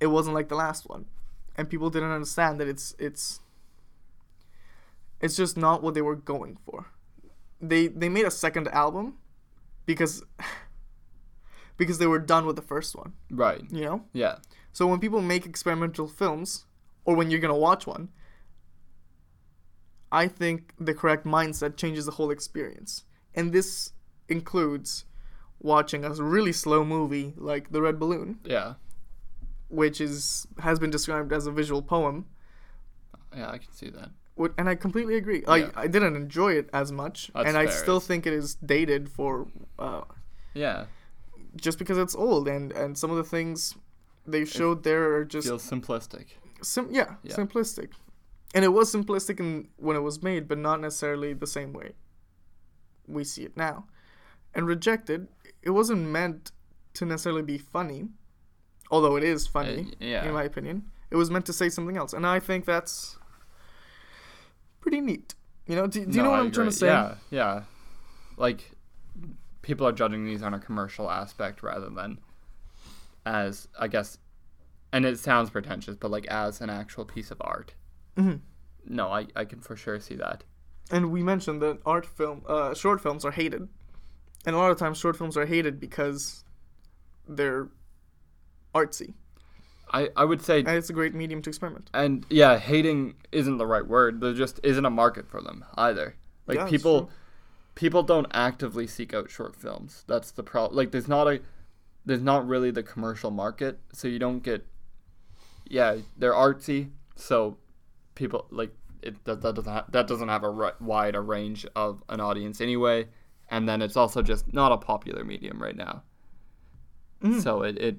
[0.00, 1.06] it wasn't like the last one
[1.56, 3.40] and people didn't understand that it's it's
[5.20, 6.86] it's just not what they were going for
[7.60, 9.18] they they made a second album
[9.86, 10.22] because
[11.76, 13.62] because they were done with the first one Right.
[13.70, 14.36] you know Yeah.
[14.72, 16.66] so when people make experimental films,
[17.04, 18.08] or when you're gonna watch one,
[20.10, 23.04] I think the correct mindset changes the whole experience.
[23.34, 23.92] And this
[24.28, 25.04] includes
[25.60, 28.74] watching a really slow movie like The Red Balloon, Yeah.
[29.68, 32.26] which is has been described as a visual poem.
[33.36, 33.50] Yeah.
[33.50, 34.10] I can see that.
[34.56, 35.42] And I completely agree.
[35.42, 35.70] Yeah.
[35.76, 37.74] I, I didn't enjoy it as much, That's and I fair.
[37.74, 40.02] still think it is dated for uh,
[40.54, 40.86] Yeah.
[41.56, 43.74] just because it's old, and and some of the things
[44.26, 46.26] they showed there are just Feels simplistic.
[46.62, 47.34] Sim- yeah, Yeah.
[47.36, 47.90] simplistic.
[48.54, 51.92] And it was simplistic in when it was made, but not necessarily the same way
[53.06, 53.86] we see it now.
[54.54, 55.28] And rejected,
[55.62, 56.52] it wasn't meant
[56.94, 58.08] to necessarily be funny,
[58.90, 60.26] although it is funny, Uh, yeah.
[60.26, 60.90] in my opinion.
[61.10, 63.17] It was meant to say something else, and I think that's
[64.80, 65.34] pretty neat.
[65.66, 66.86] You know, do, do you No, know what I I'm trying to say?
[66.86, 67.62] Yeah, yeah.
[68.36, 68.70] Like
[69.62, 72.18] people are judging these on a commercial aspect rather than
[73.26, 74.18] as I guess,
[74.92, 77.74] and it sounds pretentious, but like as an actual piece of art.
[78.16, 78.40] Mhm.
[78.86, 80.44] No, I I can for sure see that.
[80.90, 83.68] And we mentioned that art film, uh, short films are hated,
[84.46, 86.44] and a lot of times short films are hated because
[87.28, 87.68] they're
[88.74, 89.12] artsy,
[89.92, 91.90] I I would say and it's a great medium to experiment.
[91.94, 94.20] and yeah, hating isn't the right word.
[94.20, 96.14] There just isn't a market for them either.
[96.46, 97.10] Like Yeah, people,
[97.74, 100.04] people don't actively seek out short films.
[100.06, 100.76] That's the problem.
[100.76, 101.40] Like there's not a,
[102.06, 104.66] there's not really the commercial market, so you don't get.
[105.68, 107.58] Yeah, they're artsy, so
[108.14, 108.72] people like
[109.02, 109.22] it.
[109.24, 112.60] That, that doesn't ha- that doesn't have a ri- wide a range of an audience
[112.62, 113.08] anyway,
[113.50, 116.02] and then it's also just not a popular medium right now.
[117.22, 117.42] Mhm.
[117.42, 117.96] So it it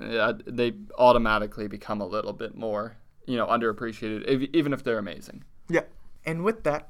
[0.00, 2.96] uh, they automatically become a little bit more
[3.26, 5.44] you know underappreciated if, even if they're amazing.
[5.68, 5.82] Yeah,
[6.24, 6.88] and with that,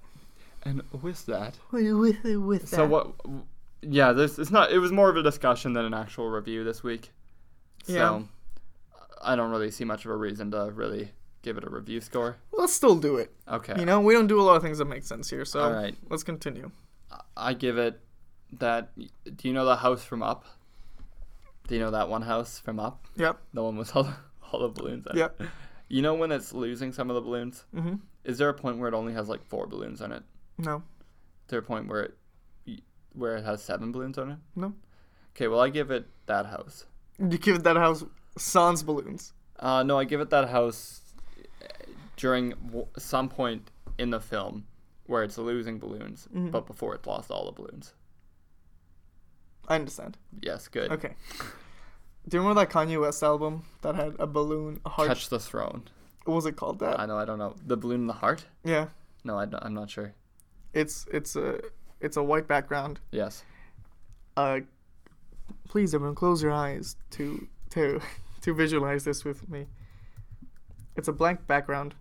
[0.64, 2.68] And with that, with with that.
[2.68, 3.12] so what?
[3.82, 4.70] Yeah, this it's not.
[4.72, 7.12] It was more of a discussion than an actual review this week.
[7.84, 8.22] So Yeah.
[9.22, 11.10] I don't really see much of a reason to really
[11.42, 12.36] give it a review score.
[12.52, 13.32] Let's still do it.
[13.48, 13.74] Okay.
[13.78, 15.72] You know, we don't do a lot of things that make sense here, so All
[15.72, 15.96] right.
[16.10, 16.70] let's continue.
[17.36, 18.00] I give it
[18.58, 18.90] that.
[18.96, 20.44] Do you know the house from Up?
[21.68, 23.06] Do you know that one house from Up?
[23.16, 23.38] Yep.
[23.54, 24.14] The one with all the,
[24.52, 25.06] all the balloons.
[25.06, 25.18] in it?
[25.18, 25.42] Yep.
[25.88, 27.64] You know when it's losing some of the balloons?
[27.74, 27.94] Mm-hmm.
[28.24, 30.22] Is there a point where it only has like four balloons on it?
[30.58, 30.76] No.
[30.76, 30.82] Is
[31.48, 32.14] there a point where it
[33.14, 34.38] where it has seven balloons on it?
[34.54, 34.74] No.
[35.34, 36.84] Okay, well I give it that house.
[37.18, 38.04] You give it that house
[38.36, 39.32] sans balloons.
[39.58, 41.00] Uh, no, I give it that house
[42.16, 44.66] during w- some point in the film
[45.06, 46.50] where it's losing balloons, Mhm.
[46.50, 47.94] but before it lost all the balloons.
[49.68, 50.16] I understand.
[50.40, 50.90] Yes, good.
[50.90, 51.14] Okay.
[52.28, 55.08] Do you remember that Kanye West album that had a balloon, a heart?
[55.08, 55.82] Watch the Throne.
[56.24, 56.78] What was it called?
[56.80, 56.98] That?
[57.00, 57.54] I know, I don't know.
[57.66, 58.44] The balloon in the heart?
[58.64, 58.88] Yeah.
[59.24, 60.12] No, I, I'm not sure.
[60.74, 61.60] It's it's a
[62.00, 63.00] it's a white background.
[63.12, 63.44] Yes.
[64.36, 64.60] Uh,
[65.68, 68.00] please, everyone, close your eyes to to
[68.42, 69.66] to visualize this with me.
[70.96, 71.94] It's a blank background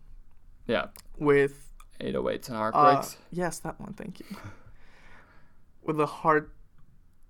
[0.67, 0.87] Yeah.
[1.17, 3.17] with 808s and uh, heartbreaks.
[3.31, 3.93] yes, that one.
[3.93, 4.25] Thank you.
[5.83, 6.05] With a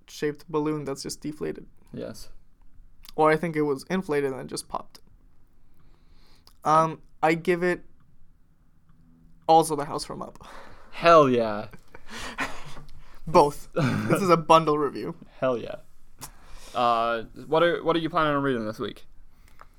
[0.07, 2.29] heart-shaped balloon that's just deflated, yes.
[3.15, 4.99] or I think it was inflated and then just popped.
[6.63, 7.83] Um, I give it
[9.47, 10.45] also the house from up.
[10.91, 11.67] Hell yeah.
[13.27, 13.69] Both.
[13.73, 15.15] this is a bundle review.
[15.39, 15.75] Hell yeah.
[16.73, 19.05] Uh, what are what are you planning on reading this week?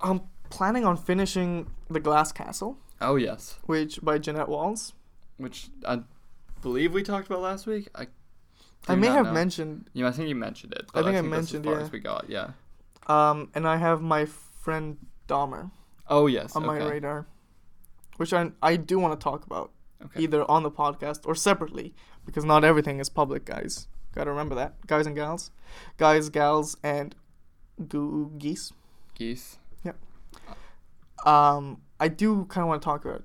[0.01, 0.21] I'm
[0.51, 4.93] planning on finishing The Glass Castle, Oh yes, which by Jeannette Walls.
[5.39, 6.01] which I
[6.63, 7.89] believe we talked about last week.
[7.95, 8.09] I
[8.87, 9.33] I may have know.
[9.33, 10.87] mentioned, You, I think you mentioned it.
[10.95, 11.85] I think I that's mentioned, as far yeah.
[11.87, 12.25] as we got.
[12.29, 12.51] Yeah.
[13.07, 15.71] um, and I have my friend Dahmer
[16.07, 16.55] Oh yes.
[16.57, 17.27] on my radar,
[18.17, 19.73] which I I do want to talk about
[20.05, 20.23] Okay.
[20.23, 21.93] either on the podcast or separately
[22.25, 23.89] because not everything is public, guys.
[24.15, 25.51] Gotta remember that, guys and gals,
[25.97, 27.15] guys, gals, and
[27.89, 28.73] goo geese.
[29.15, 29.59] Geese.
[31.27, 33.25] Um, I do kind of want to talk about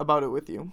[0.00, 0.70] about it with you.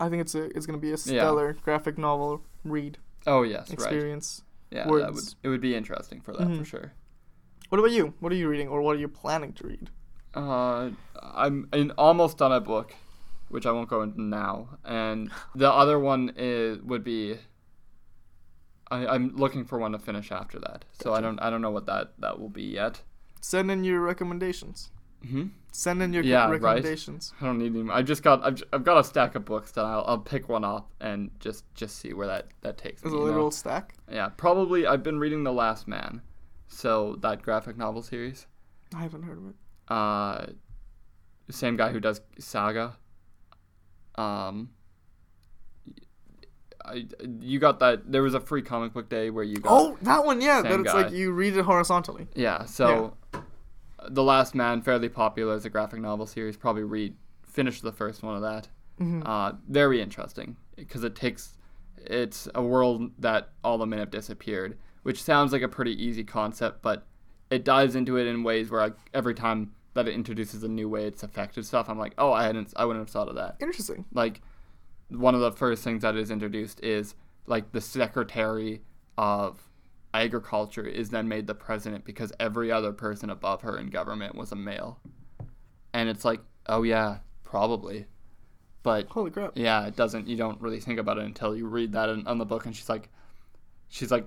[0.00, 3.68] I think it's a it's gonna be a stellar graphic novel read Oh yes.
[3.68, 3.74] Right.
[3.74, 4.42] experience.
[4.70, 4.84] Yeah.
[4.84, 6.66] That would it would be interesting for that for Mhm.
[6.66, 6.92] sure.
[7.68, 8.14] What about you?
[8.20, 9.90] What are you reading, or what are you planning to read?
[10.34, 10.90] Uh,
[11.22, 12.94] I'm in almost done a book,
[13.48, 17.38] which I won't go into now, and the other one is would be.
[18.92, 21.70] I, I'm looking for one to finish after that, so I don't I don't know
[21.70, 23.02] what that that will be yet.
[23.40, 24.90] Send in your recommendations.
[25.28, 25.46] Hmm.
[25.72, 26.60] Send in your Yeah, right.
[26.60, 27.32] recommendations.
[27.40, 27.88] I don't need any.
[27.90, 30.64] I just got I've, I've got a stack of books that I'll, I'll pick one
[30.64, 33.20] up and just just see where that that takes There's me.
[33.20, 33.50] a you know?
[33.50, 33.94] stack.
[34.10, 34.86] Yeah, probably.
[34.86, 36.22] I've been reading The Last Man,
[36.68, 38.46] so that graphic novel series.
[38.94, 39.54] I haven't heard of it.
[39.88, 40.46] Uh,
[41.50, 42.96] same guy who does Saga.
[44.16, 44.70] Um,
[46.84, 47.06] I
[47.40, 48.10] you got that?
[48.10, 49.70] There was a free comic book day where you got.
[49.72, 50.62] Oh, that one, yeah.
[50.62, 51.02] That it's guy.
[51.02, 52.26] like you read it horizontally.
[52.34, 52.64] Yeah.
[52.64, 53.16] So,
[54.08, 56.56] The Last Man, fairly popular as a graphic novel series.
[56.56, 58.68] Probably read finish the first one of that.
[59.00, 59.22] Mhm.
[59.26, 61.56] Uh, very interesting because it takes
[62.06, 66.24] it's a world that all the men have disappeared, which sounds like a pretty easy
[66.24, 67.06] concept, but
[67.50, 70.88] it dives into it in ways where I, every time that it introduces a new
[70.88, 73.56] way it's affected stuff, I'm like, oh, I hadn't, I wouldn't have thought of that.
[73.60, 74.06] Interesting.
[74.14, 74.40] Like,
[75.08, 78.82] one of the first things that is introduced is like the secretary
[79.18, 79.69] of
[80.12, 84.52] agriculture is then made the president because every other person above her in government was
[84.52, 84.98] a male,
[85.92, 88.06] and it's like, oh yeah, probably,
[88.82, 89.52] but Holy crap.
[89.54, 90.26] yeah, it doesn't.
[90.28, 92.74] You don't really think about it until you read that in, on the book, and
[92.74, 93.08] she's like,
[93.88, 94.26] she's like,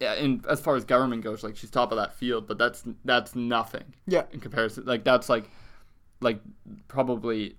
[0.00, 0.14] yeah.
[0.14, 3.34] And as far as government goes, like she's top of that field, but that's that's
[3.36, 4.24] nothing Yeah.
[4.32, 4.84] in comparison.
[4.86, 5.50] Like that's like,
[6.20, 6.40] like
[6.88, 7.56] probably.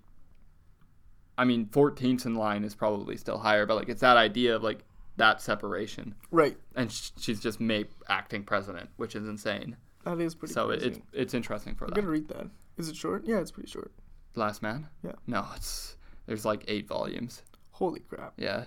[1.36, 4.62] I mean, 14th in line is probably still higher, but like it's that idea of
[4.62, 4.84] like
[5.18, 6.58] that separation, Right.
[6.76, 9.78] and sh- she's just made acting president, which is insane.
[10.06, 10.54] That is pretty.
[10.54, 11.94] so it, it's it's interesting for that.
[11.98, 12.48] I'm gonna read that.
[12.78, 13.26] Is it short?
[13.26, 13.92] Yeah, it's pretty short.
[14.36, 14.88] Last Man.
[15.04, 15.14] Yeah.
[15.28, 15.96] No, it's
[16.26, 17.44] there's like eight volumes.
[17.72, 18.34] Holy crap!
[18.38, 18.66] Yeah,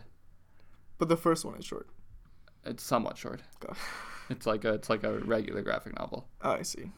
[0.98, 1.88] But the first one is short.
[2.64, 3.42] it's somewhat short.
[3.60, 3.76] God.
[4.28, 6.26] It's like a it's like a regular graphic novel.
[6.42, 6.90] Oh, I see.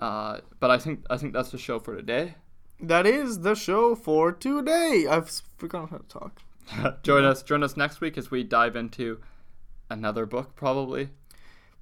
[0.00, 2.34] Uh, but I think I think that's the show for today.
[2.80, 5.06] That is the show for today.
[5.08, 6.42] I've forgotten how to talk.
[7.02, 9.20] join us join us next week as we dive into
[9.90, 10.54] another book.
[10.56, 11.10] Probably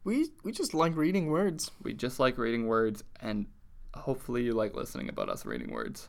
[0.05, 1.71] We we just like reading words.
[1.83, 3.47] we just like reading words, and
[3.95, 6.09] hopefully you like listening about us reading words.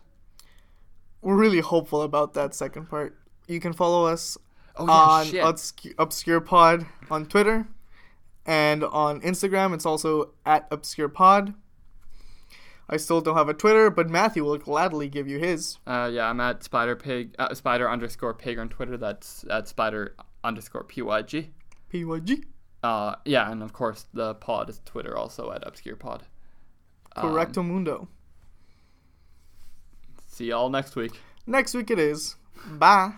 [1.22, 3.18] We're really hopeful about that second part.
[3.48, 4.38] You can follow us
[4.76, 5.44] Oh yeah, on shit.
[5.44, 7.68] Obscure, Obscure Pod on Twitter
[8.46, 9.74] and on Instagram.
[9.74, 11.54] It's also at Obscure Pod.
[12.90, 15.78] I still don't have a Twitter, but Matthew will gladly give you his.
[15.88, 18.98] Uh, yeah, I'm at spider pig uh, spider underscore pig on Twitter.
[18.98, 21.50] That's at spider underscore pyg.
[21.92, 22.44] PYG.
[22.84, 26.26] Uh, yeah, and of course the pod is Twitter also at obscure pod.
[27.16, 28.10] Um, Correcto Mundo.
[30.28, 31.14] see y'all next week.
[31.48, 32.36] Next week it is.
[32.68, 33.14] Bye.